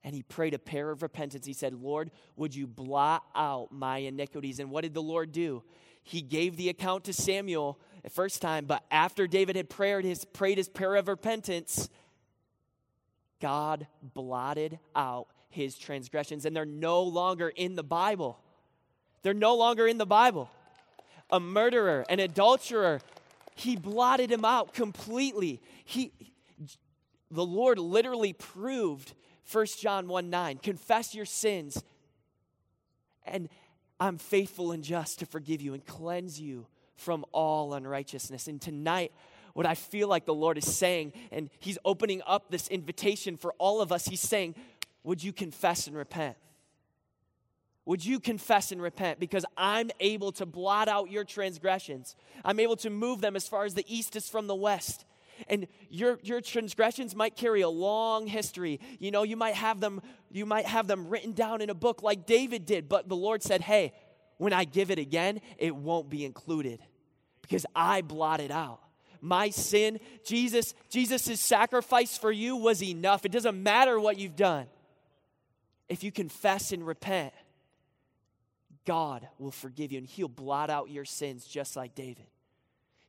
And 0.04 0.14
he 0.14 0.22
prayed 0.22 0.54
a 0.54 0.60
prayer 0.60 0.92
of 0.92 1.02
repentance. 1.02 1.46
He 1.46 1.54
said, 1.54 1.74
Lord, 1.74 2.12
would 2.36 2.54
you 2.54 2.68
blot 2.68 3.24
out 3.36 3.72
my 3.72 3.98
iniquities? 3.98 4.60
And 4.60 4.70
what 4.70 4.84
did 4.84 4.94
the 4.94 5.02
Lord 5.02 5.32
do? 5.32 5.64
He 6.04 6.22
gave 6.22 6.58
the 6.58 6.70
account 6.70 7.06
to 7.06 7.14
Samuel 7.14 7.80
the 8.04 8.10
first 8.10 8.42
time, 8.42 8.66
but 8.66 8.84
after 8.90 9.28
David 9.28 9.56
had 9.56 9.70
prayed 9.70 10.06
his, 10.06 10.26
prayed 10.26 10.58
his 10.58 10.68
prayer 10.68 10.96
of 10.96 11.08
repentance, 11.08 11.90
God 13.40 13.88
blotted 14.02 14.80
out 14.96 15.28
his 15.50 15.78
transgressions, 15.78 16.46
and 16.46 16.56
they're 16.56 16.66
no 16.66 17.04
longer 17.04 17.50
in 17.50 17.76
the 17.76 17.84
Bible. 17.84 18.40
They're 19.22 19.34
no 19.34 19.56
longer 19.56 19.88
in 19.88 19.98
the 19.98 20.06
Bible. 20.06 20.50
A 21.30 21.40
murderer, 21.40 22.06
an 22.10 22.20
adulterer, 22.20 23.02
he 23.56 23.76
blotted 23.76 24.32
him 24.32 24.46
out 24.46 24.74
completely. 24.74 25.62
He, 25.86 26.12
the 27.30 27.46
Lord 27.46 27.78
literally 27.78 28.34
proved 28.34 29.14
1 29.52 29.66
John 29.80 30.08
1 30.08 30.30
9, 30.30 30.58
confess 30.58 31.14
your 31.14 31.26
sins, 31.26 31.84
and 33.26 33.50
I'm 34.00 34.18
faithful 34.18 34.72
and 34.72 34.84
just 34.84 35.20
to 35.20 35.26
forgive 35.26 35.62
you 35.62 35.74
and 35.74 35.86
cleanse 35.86 36.40
you 36.40 36.66
from 37.02 37.26
all 37.32 37.74
unrighteousness. 37.74 38.48
And 38.48 38.62
tonight, 38.62 39.12
what 39.54 39.66
I 39.66 39.76
feel 39.76 40.08
like 40.08 40.26
the 40.26 40.34
Lord 40.34 40.58
is 40.58 40.74
saying, 40.74 41.14
and 41.32 41.50
He's 41.60 41.78
opening 41.84 42.22
up 42.26 42.50
this 42.50 42.68
invitation 42.68 43.38
for 43.38 43.54
all 43.58 43.82
of 43.82 43.92
us. 43.92 44.06
He's 44.06 44.22
saying, 44.22 44.56
Would 45.04 45.24
you 45.24 45.34
confess 45.34 45.88
and 45.88 45.96
repent? 45.96 46.38
Would 47.86 48.06
you 48.06 48.20
confess 48.20 48.72
and 48.72 48.82
repent? 48.82 49.20
Because 49.20 49.44
I'm 49.58 49.90
able 50.00 50.32
to 50.34 50.46
blot 50.46 50.88
out 50.88 51.10
your 51.10 51.24
transgressions. 51.24 52.16
I'm 52.46 52.60
able 52.60 52.76
to 52.78 52.92
move 52.92 53.22
them 53.22 53.36
as 53.36 53.48
far 53.48 53.66
as 53.66 53.74
the 53.74 53.86
east 53.88 54.16
is 54.16 54.30
from 54.30 54.46
the 54.46 54.56
west. 54.56 55.04
And 55.48 55.68
your, 55.90 56.20
your 56.22 56.40
transgressions 56.40 57.16
might 57.16 57.36
carry 57.36 57.62
a 57.62 57.70
long 57.70 58.28
history. 58.28 58.80
You 59.00 59.10
know, 59.10 59.24
you 59.24 59.36
might 59.36 59.56
have 59.56 59.80
them, 59.80 60.02
you 60.30 60.46
might 60.46 60.68
have 60.68 60.86
them 60.86 61.10
written 61.10 61.32
down 61.32 61.62
in 61.62 61.72
a 61.72 61.74
book 61.74 62.04
like 62.04 62.28
David 62.28 62.68
did, 62.68 62.88
but 62.88 63.10
the 63.10 63.16
Lord 63.16 63.42
said, 63.42 63.62
Hey, 63.62 63.94
when 64.38 64.54
I 64.54 64.64
give 64.64 64.92
it 64.92 65.00
again, 65.00 65.42
it 65.58 65.76
won't 65.76 66.10
be 66.10 66.24
included 66.24 66.80
because 67.52 67.66
I 67.76 68.02
blotted 68.02 68.50
out 68.50 68.80
my 69.20 69.50
sin. 69.50 70.00
Jesus, 70.24 70.74
Jesus' 70.90 71.38
sacrifice 71.42 72.18
for 72.18 72.32
you 72.32 72.56
was 72.56 72.82
enough. 72.82 73.26
It 73.26 73.34
doesn't 73.34 73.62
matter 73.62 74.00
what 74.00 74.18
you've 74.18 74.38
done. 74.38 74.68
If 75.90 76.02
you 76.02 76.14
confess 76.14 76.72
and 76.72 76.88
repent, 76.88 77.34
God 78.86 79.28
will 79.38 79.52
forgive 79.52 79.92
you 79.92 79.98
and 79.98 80.08
He'll 80.08 80.30
blot 80.30 80.70
out 80.70 80.90
your 80.90 81.04
sins 81.04 81.46
just 81.46 81.76
like 81.76 81.94
David. 81.94 82.26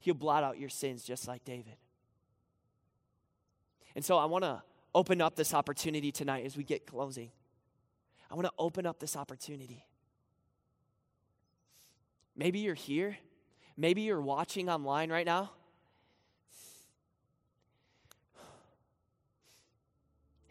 He'll 0.01 0.15
blot 0.15 0.43
out 0.43 0.59
your 0.59 0.71
sins 0.71 1.05
just 1.05 1.29
like 1.29 1.45
David. 1.45 1.77
And 3.95 4.05
so 4.05 4.19
I 4.19 4.25
want 4.25 4.43
to 4.43 4.61
open 4.93 5.21
up 5.21 5.37
this 5.37 5.55
opportunity 5.55 6.11
tonight 6.11 6.45
as 6.45 6.57
we 6.57 6.65
get 6.65 6.85
closing. 6.85 7.31
I 8.29 8.35
want 8.35 8.47
to 8.47 8.53
open 8.59 8.87
up 8.87 8.99
this 8.99 9.17
opportunity. 9.17 9.87
Maybe 12.35 12.59
you're 12.59 12.75
here. 12.75 13.17
Maybe 13.77 14.03
you're 14.03 14.21
watching 14.21 14.69
online 14.69 15.11
right 15.11 15.27
now. 15.27 15.51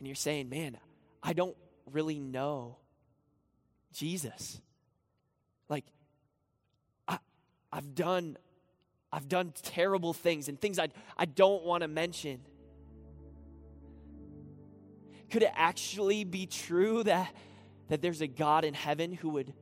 and 0.02 0.08
you're 0.08 0.16
saying, 0.16 0.50
man, 0.50 0.78
I 1.22 1.34
don't 1.34 1.56
really 1.92 2.18
know 2.18 2.78
Jesus. 3.94 4.60
Like, 5.70 5.86
I, 7.08 7.20
I've 7.72 7.94
done 7.94 8.36
I've 9.14 9.28
done 9.28 9.54
terrible 9.62 10.14
things 10.14 10.50
and 10.50 10.60
things 10.60 10.80
I, 10.80 10.88
I 11.16 11.26
don't 11.26 11.64
want 11.64 11.82
to 11.84 11.88
mention. 11.88 12.42
Could 15.30 15.44
it 15.44 15.52
actually 15.54 16.24
be 16.24 16.48
true 16.48 17.04
that, 17.04 17.32
that 17.90 18.02
there's 18.02 18.22
a 18.22 18.28
God 18.28 18.66
in 18.66 18.74
heaven 18.74 19.14
who 19.14 19.30
would 19.30 19.54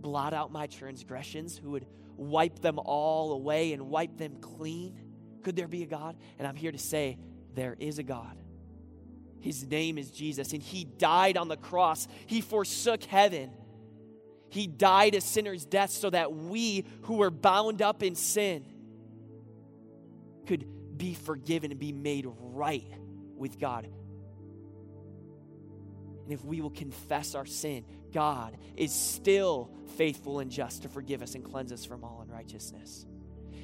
blot 0.00 0.34
out 0.34 0.50
my 0.50 0.66
transgressions, 0.66 1.56
who 1.56 1.70
would 1.70 1.86
wipe 2.16 2.60
them 2.60 2.78
all 2.78 3.32
away 3.32 3.72
and 3.72 3.88
wipe 3.88 4.16
them 4.16 4.36
clean? 4.40 5.00
Could 5.42 5.56
there 5.56 5.68
be 5.68 5.82
a 5.82 5.86
God? 5.86 6.16
And 6.38 6.48
I'm 6.48 6.56
here 6.56 6.72
to 6.72 6.78
say, 6.78 7.18
there 7.54 7.76
is 7.78 7.98
a 7.98 8.02
God. 8.02 8.36
His 9.40 9.66
name 9.66 9.98
is 9.98 10.10
Jesus, 10.10 10.52
and 10.52 10.62
He 10.62 10.84
died 10.84 11.36
on 11.36 11.48
the 11.48 11.56
cross. 11.56 12.08
He 12.26 12.40
forsook 12.40 13.04
heaven. 13.04 13.50
He 14.48 14.66
died 14.66 15.14
a 15.14 15.20
sinner's 15.20 15.64
death 15.64 15.90
so 15.90 16.10
that 16.10 16.32
we 16.32 16.86
who 17.02 17.16
were 17.16 17.30
bound 17.30 17.82
up 17.82 18.02
in 18.02 18.14
sin 18.14 18.64
could 20.46 20.66
be 20.96 21.14
forgiven 21.14 21.72
and 21.72 21.80
be 21.80 21.92
made 21.92 22.26
right 22.38 22.90
with 23.36 23.58
God. 23.58 23.88
And 26.24 26.32
if 26.32 26.44
we 26.44 26.60
will 26.60 26.70
confess 26.70 27.34
our 27.34 27.46
sin, 27.46 27.84
God 28.12 28.56
is 28.76 28.92
still 28.92 29.70
faithful 29.96 30.40
and 30.40 30.50
just 30.50 30.82
to 30.82 30.88
forgive 30.88 31.22
us 31.22 31.34
and 31.34 31.44
cleanse 31.44 31.70
us 31.70 31.84
from 31.84 32.02
all 32.02 32.22
unrighteousness. 32.22 33.06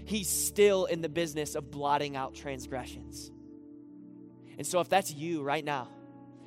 He's 0.05 0.29
still 0.29 0.85
in 0.85 1.01
the 1.01 1.09
business 1.09 1.55
of 1.55 1.71
blotting 1.71 2.17
out 2.17 2.35
transgressions. 2.35 3.31
And 4.59 4.67
so, 4.67 4.81
if 4.81 4.89
that's 4.89 5.13
you 5.13 5.43
right 5.43 5.65
now, 5.65 5.89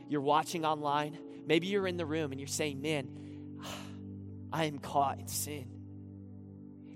you're 0.08 0.21
watching 0.21 0.65
online, 0.65 1.17
maybe 1.47 1.67
you're 1.67 1.88
in 1.88 1.97
the 1.97 2.06
room 2.06 2.32
and 2.32 2.39
you're 2.39 2.47
saying, 2.47 2.82
Man, 2.82 3.58
I 4.54 4.65
am 4.65 4.78
caught 4.80 5.19
in 5.19 5.28
sin. 5.28 5.65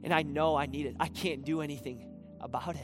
And 0.04 0.14
I 0.14 0.22
know 0.22 0.56
I 0.56 0.68
need 0.68 0.86
it. 0.86 0.96
I 1.00 1.08
can't 1.08 1.44
do 1.44 1.62
anything 1.62 2.06
about 2.40 2.76
it. 2.76 2.82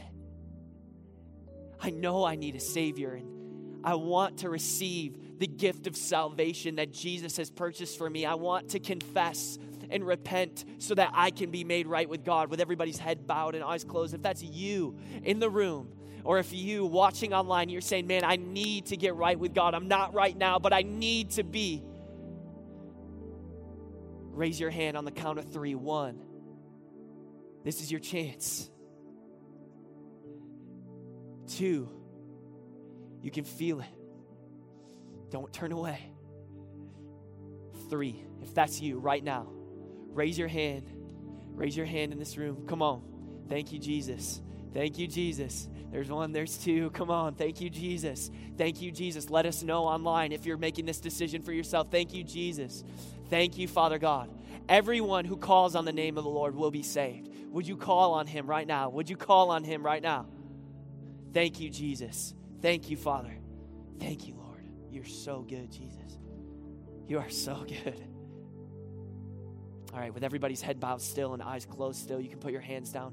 I 1.80 1.90
know 1.90 2.24
I 2.24 2.34
need 2.34 2.56
a 2.56 2.60
Savior, 2.60 3.12
and 3.12 3.80
I 3.84 3.94
want 3.94 4.38
to 4.38 4.48
receive 4.48 5.16
the 5.38 5.46
gift 5.46 5.86
of 5.86 5.96
salvation 5.96 6.76
that 6.76 6.92
Jesus 6.92 7.36
has 7.36 7.50
purchased 7.50 7.98
for 7.98 8.08
me. 8.08 8.24
I 8.24 8.34
want 8.34 8.70
to 8.70 8.78
confess 8.78 9.58
and 9.90 10.06
repent 10.06 10.64
so 10.78 10.94
that 10.94 11.10
I 11.12 11.30
can 11.30 11.50
be 11.50 11.64
made 11.64 11.86
right 11.86 12.08
with 12.08 12.24
God 12.24 12.50
with 12.50 12.60
everybody's 12.60 12.98
head 12.98 13.26
bowed 13.26 13.54
and 13.54 13.64
eyes 13.64 13.84
closed. 13.84 14.14
If 14.14 14.22
that's 14.22 14.42
you 14.42 14.96
in 15.22 15.40
the 15.40 15.50
room, 15.50 15.92
or 16.24 16.38
if 16.38 16.52
you 16.52 16.86
watching 16.86 17.34
online, 17.34 17.68
you're 17.68 17.82
saying, 17.82 18.06
man, 18.06 18.24
I 18.24 18.36
need 18.36 18.86
to 18.86 18.96
get 18.96 19.14
right 19.14 19.38
with 19.38 19.54
God. 19.54 19.74
I'm 19.74 19.88
not 19.88 20.14
right 20.14 20.36
now, 20.36 20.58
but 20.58 20.72
I 20.72 20.82
need 20.82 21.32
to 21.32 21.44
be. 21.44 21.82
Raise 24.30 24.58
your 24.58 24.70
hand 24.70 24.96
on 24.96 25.04
the 25.04 25.10
count 25.10 25.38
of 25.38 25.52
three. 25.52 25.74
One. 25.74 26.18
This 27.62 27.82
is 27.82 27.90
your 27.90 28.00
chance. 28.00 28.70
Two. 31.46 31.88
You 33.22 33.30
can 33.30 33.44
feel 33.44 33.80
it. 33.80 33.86
Don't 35.30 35.52
turn 35.52 35.72
away. 35.72 36.10
Three. 37.90 38.24
If 38.42 38.54
that's 38.54 38.80
you 38.80 38.98
right 38.98 39.22
now, 39.22 39.48
raise 40.12 40.38
your 40.38 40.48
hand. 40.48 40.90
Raise 41.54 41.76
your 41.76 41.86
hand 41.86 42.12
in 42.12 42.18
this 42.18 42.36
room. 42.36 42.66
Come 42.66 42.82
on. 42.82 43.02
Thank 43.48 43.72
you, 43.72 43.78
Jesus. 43.78 44.40
Thank 44.72 44.98
you, 44.98 45.06
Jesus. 45.06 45.68
There's 45.90 46.10
one, 46.10 46.32
there's 46.32 46.58
two. 46.58 46.90
Come 46.90 47.10
on. 47.10 47.34
Thank 47.34 47.60
you, 47.60 47.70
Jesus. 47.70 48.30
Thank 48.58 48.82
you, 48.82 48.90
Jesus. 48.90 49.30
Let 49.30 49.46
us 49.46 49.62
know 49.62 49.84
online 49.84 50.32
if 50.32 50.44
you're 50.44 50.56
making 50.56 50.86
this 50.86 50.98
decision 50.98 51.42
for 51.42 51.52
yourself. 51.52 51.90
Thank 51.90 52.12
you, 52.12 52.24
Jesus. 52.24 52.82
Thank 53.30 53.56
you, 53.56 53.68
Father 53.68 53.98
God. 53.98 54.30
Everyone 54.68 55.24
who 55.24 55.36
calls 55.36 55.76
on 55.76 55.84
the 55.84 55.92
name 55.92 56.18
of 56.18 56.24
the 56.24 56.30
Lord 56.30 56.56
will 56.56 56.72
be 56.72 56.82
saved. 56.82 57.30
Would 57.50 57.68
you 57.68 57.76
call 57.76 58.14
on 58.14 58.26
him 58.26 58.48
right 58.48 58.66
now? 58.66 58.88
Would 58.88 59.08
you 59.08 59.16
call 59.16 59.50
on 59.50 59.62
him 59.62 59.84
right 59.84 60.02
now? 60.02 60.26
Thank 61.32 61.60
you, 61.60 61.70
Jesus. 61.70 62.34
Thank 62.60 62.90
you, 62.90 62.96
Father. 62.96 63.36
Thank 64.00 64.26
you, 64.26 64.34
Lord. 64.34 64.43
You're 64.94 65.04
so 65.04 65.42
good, 65.42 65.72
Jesus. 65.72 66.18
You 67.08 67.18
are 67.18 67.28
so 67.28 67.64
good. 67.66 68.00
All 69.92 69.98
right, 69.98 70.14
with 70.14 70.22
everybody's 70.22 70.62
head 70.62 70.78
bowed 70.78 71.02
still 71.02 71.34
and 71.34 71.42
eyes 71.42 71.66
closed 71.66 72.00
still, 72.00 72.20
you 72.20 72.28
can 72.28 72.38
put 72.38 72.52
your 72.52 72.60
hands 72.60 72.90
down. 72.90 73.12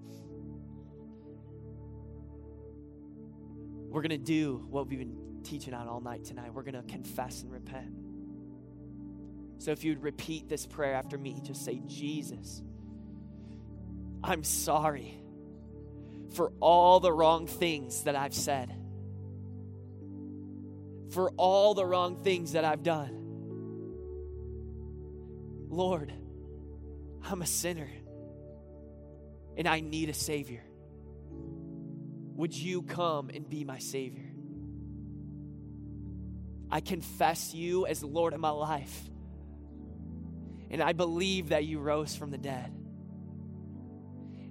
We're 3.89 4.03
going 4.03 4.11
to 4.11 4.19
do 4.19 4.63
what 4.69 4.87
we've 4.87 4.99
been 4.99 5.41
teaching 5.43 5.73
on 5.73 5.87
all 5.87 6.01
night 6.01 6.23
tonight. 6.23 6.53
We're 6.53 6.61
going 6.61 6.75
to 6.75 6.83
confess 6.83 7.41
and 7.41 7.51
repent. 7.51 7.91
So 9.57 9.71
if 9.71 9.83
you'd 9.83 10.03
repeat 10.03 10.47
this 10.47 10.67
prayer 10.67 10.93
after 10.93 11.17
me, 11.17 11.41
just 11.43 11.65
say, 11.65 11.81
Jesus, 11.87 12.61
I'm 14.23 14.43
sorry 14.43 15.17
for 16.35 16.51
all 16.59 16.99
the 16.99 17.11
wrong 17.11 17.47
things 17.47 18.03
that 18.03 18.15
I've 18.15 18.35
said, 18.35 18.71
for 21.11 21.31
all 21.37 21.73
the 21.73 21.85
wrong 21.85 22.23
things 22.23 22.53
that 22.53 22.65
I've 22.65 22.83
done. 22.83 23.17
Lord, 25.69 26.11
I'm 27.23 27.41
a 27.41 27.45
sinner 27.45 27.89
and 29.57 29.67
I 29.67 29.79
need 29.79 30.09
a 30.09 30.13
Savior. 30.13 30.63
Would 32.35 32.53
you 32.55 32.81
come 32.81 33.29
and 33.33 33.49
be 33.49 33.63
my 33.63 33.79
Savior? 33.79 34.31
I 36.69 36.79
confess 36.79 37.53
you 37.53 37.85
as 37.85 38.03
Lord 38.03 38.33
of 38.33 38.39
my 38.39 38.49
life. 38.49 39.09
And 40.69 40.81
I 40.81 40.93
believe 40.93 41.49
that 41.49 41.65
you 41.65 41.79
rose 41.79 42.15
from 42.15 42.31
the 42.31 42.37
dead. 42.37 42.73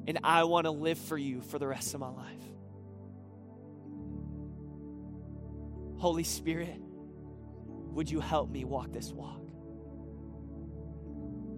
And 0.06 0.18
I 0.22 0.44
want 0.44 0.66
to 0.66 0.70
live 0.70 0.98
for 0.98 1.16
you 1.16 1.40
for 1.40 1.58
the 1.58 1.66
rest 1.66 1.94
of 1.94 2.00
my 2.00 2.10
life. 2.10 2.44
Holy 6.00 6.24
Spirit, 6.24 6.80
would 7.92 8.10
you 8.10 8.20
help 8.20 8.48
me 8.48 8.64
walk 8.64 8.90
this 8.90 9.12
walk? 9.12 9.38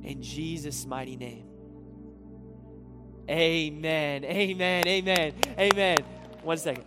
In 0.03 0.21
Jesus' 0.21 0.85
mighty 0.85 1.17
name. 1.17 1.47
Amen. 3.31 4.25
Amen. 4.25 4.89
Amen. 4.89 5.33
Amen. 5.57 5.99
One 6.43 6.59
second. 6.59 6.85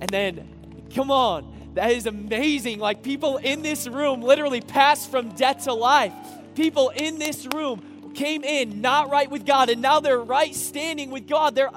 And 0.00 0.10
then, 0.10 0.88
come 0.92 1.12
on. 1.12 1.70
That 1.74 1.92
is 1.92 2.06
amazing. 2.06 2.80
Like 2.80 3.04
people 3.04 3.36
in 3.36 3.62
this 3.62 3.86
room 3.86 4.20
literally 4.20 4.60
passed 4.60 5.08
from 5.08 5.28
death 5.36 5.64
to 5.64 5.72
life. 5.72 6.12
People 6.56 6.88
in 6.88 7.20
this 7.20 7.46
room 7.54 8.10
came 8.12 8.42
in 8.42 8.80
not 8.80 9.08
right 9.08 9.30
with 9.30 9.46
God, 9.46 9.70
and 9.70 9.80
now 9.80 10.00
they're 10.00 10.18
right 10.18 10.52
standing 10.52 11.12
with 11.12 11.28
God. 11.28 11.54
They're 11.54 11.70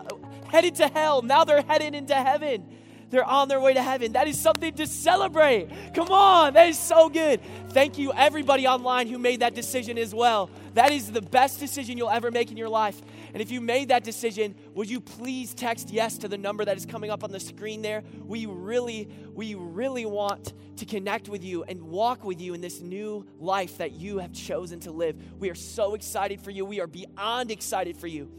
headed 0.47 0.73
to 0.77 0.87
hell. 0.87 1.21
Now 1.21 1.43
they're 1.43 1.61
headed 1.61 1.93
into 1.93 2.15
heaven. 2.15 2.72
They're 3.13 3.23
on 3.23 3.47
their 3.47 3.59
way 3.59 3.75
to 3.75 3.83
heaven. 3.83 4.13
That 4.13 4.27
is 4.27 4.39
something 4.39 4.73
to 4.73 4.87
celebrate. 4.87 5.69
Come 5.93 6.07
on, 6.09 6.55
that 6.55 6.67
is 6.67 6.79
so 6.79 7.09
good. 7.09 7.41
Thank 7.69 7.99
you, 7.99 8.11
everybody 8.11 8.65
online 8.65 9.07
who 9.07 9.19
made 9.19 9.41
that 9.41 9.53
decision 9.53 9.99
as 9.99 10.15
well. 10.15 10.49
That 10.73 10.91
is 10.91 11.11
the 11.11 11.21
best 11.21 11.59
decision 11.59 11.95
you'll 11.95 12.09
ever 12.09 12.31
make 12.31 12.49
in 12.49 12.57
your 12.57 12.69
life. 12.69 12.99
And 13.31 13.39
if 13.39 13.51
you 13.51 13.61
made 13.61 13.89
that 13.89 14.03
decision, 14.03 14.55
would 14.73 14.89
you 14.89 14.99
please 14.99 15.53
text 15.53 15.91
yes 15.91 16.17
to 16.17 16.27
the 16.27 16.39
number 16.39 16.65
that 16.65 16.75
is 16.75 16.87
coming 16.87 17.11
up 17.11 17.23
on 17.23 17.31
the 17.31 17.39
screen 17.39 17.83
there? 17.83 18.01
We 18.25 18.47
really, 18.47 19.07
we 19.35 19.53
really 19.53 20.07
want 20.07 20.53
to 20.77 20.85
connect 20.85 21.29
with 21.29 21.43
you 21.43 21.63
and 21.65 21.83
walk 21.83 22.23
with 22.23 22.41
you 22.41 22.55
in 22.55 22.61
this 22.61 22.81
new 22.81 23.27
life 23.39 23.77
that 23.77 23.91
you 23.91 24.17
have 24.17 24.33
chosen 24.33 24.79
to 24.79 24.91
live. 24.91 25.17
We 25.37 25.51
are 25.51 25.55
so 25.55 25.93
excited 25.93 26.41
for 26.41 26.49
you. 26.49 26.65
We 26.65 26.81
are 26.81 26.87
beyond 26.87 27.51
excited 27.51 27.95
for 27.95 28.07
you. 28.07 28.31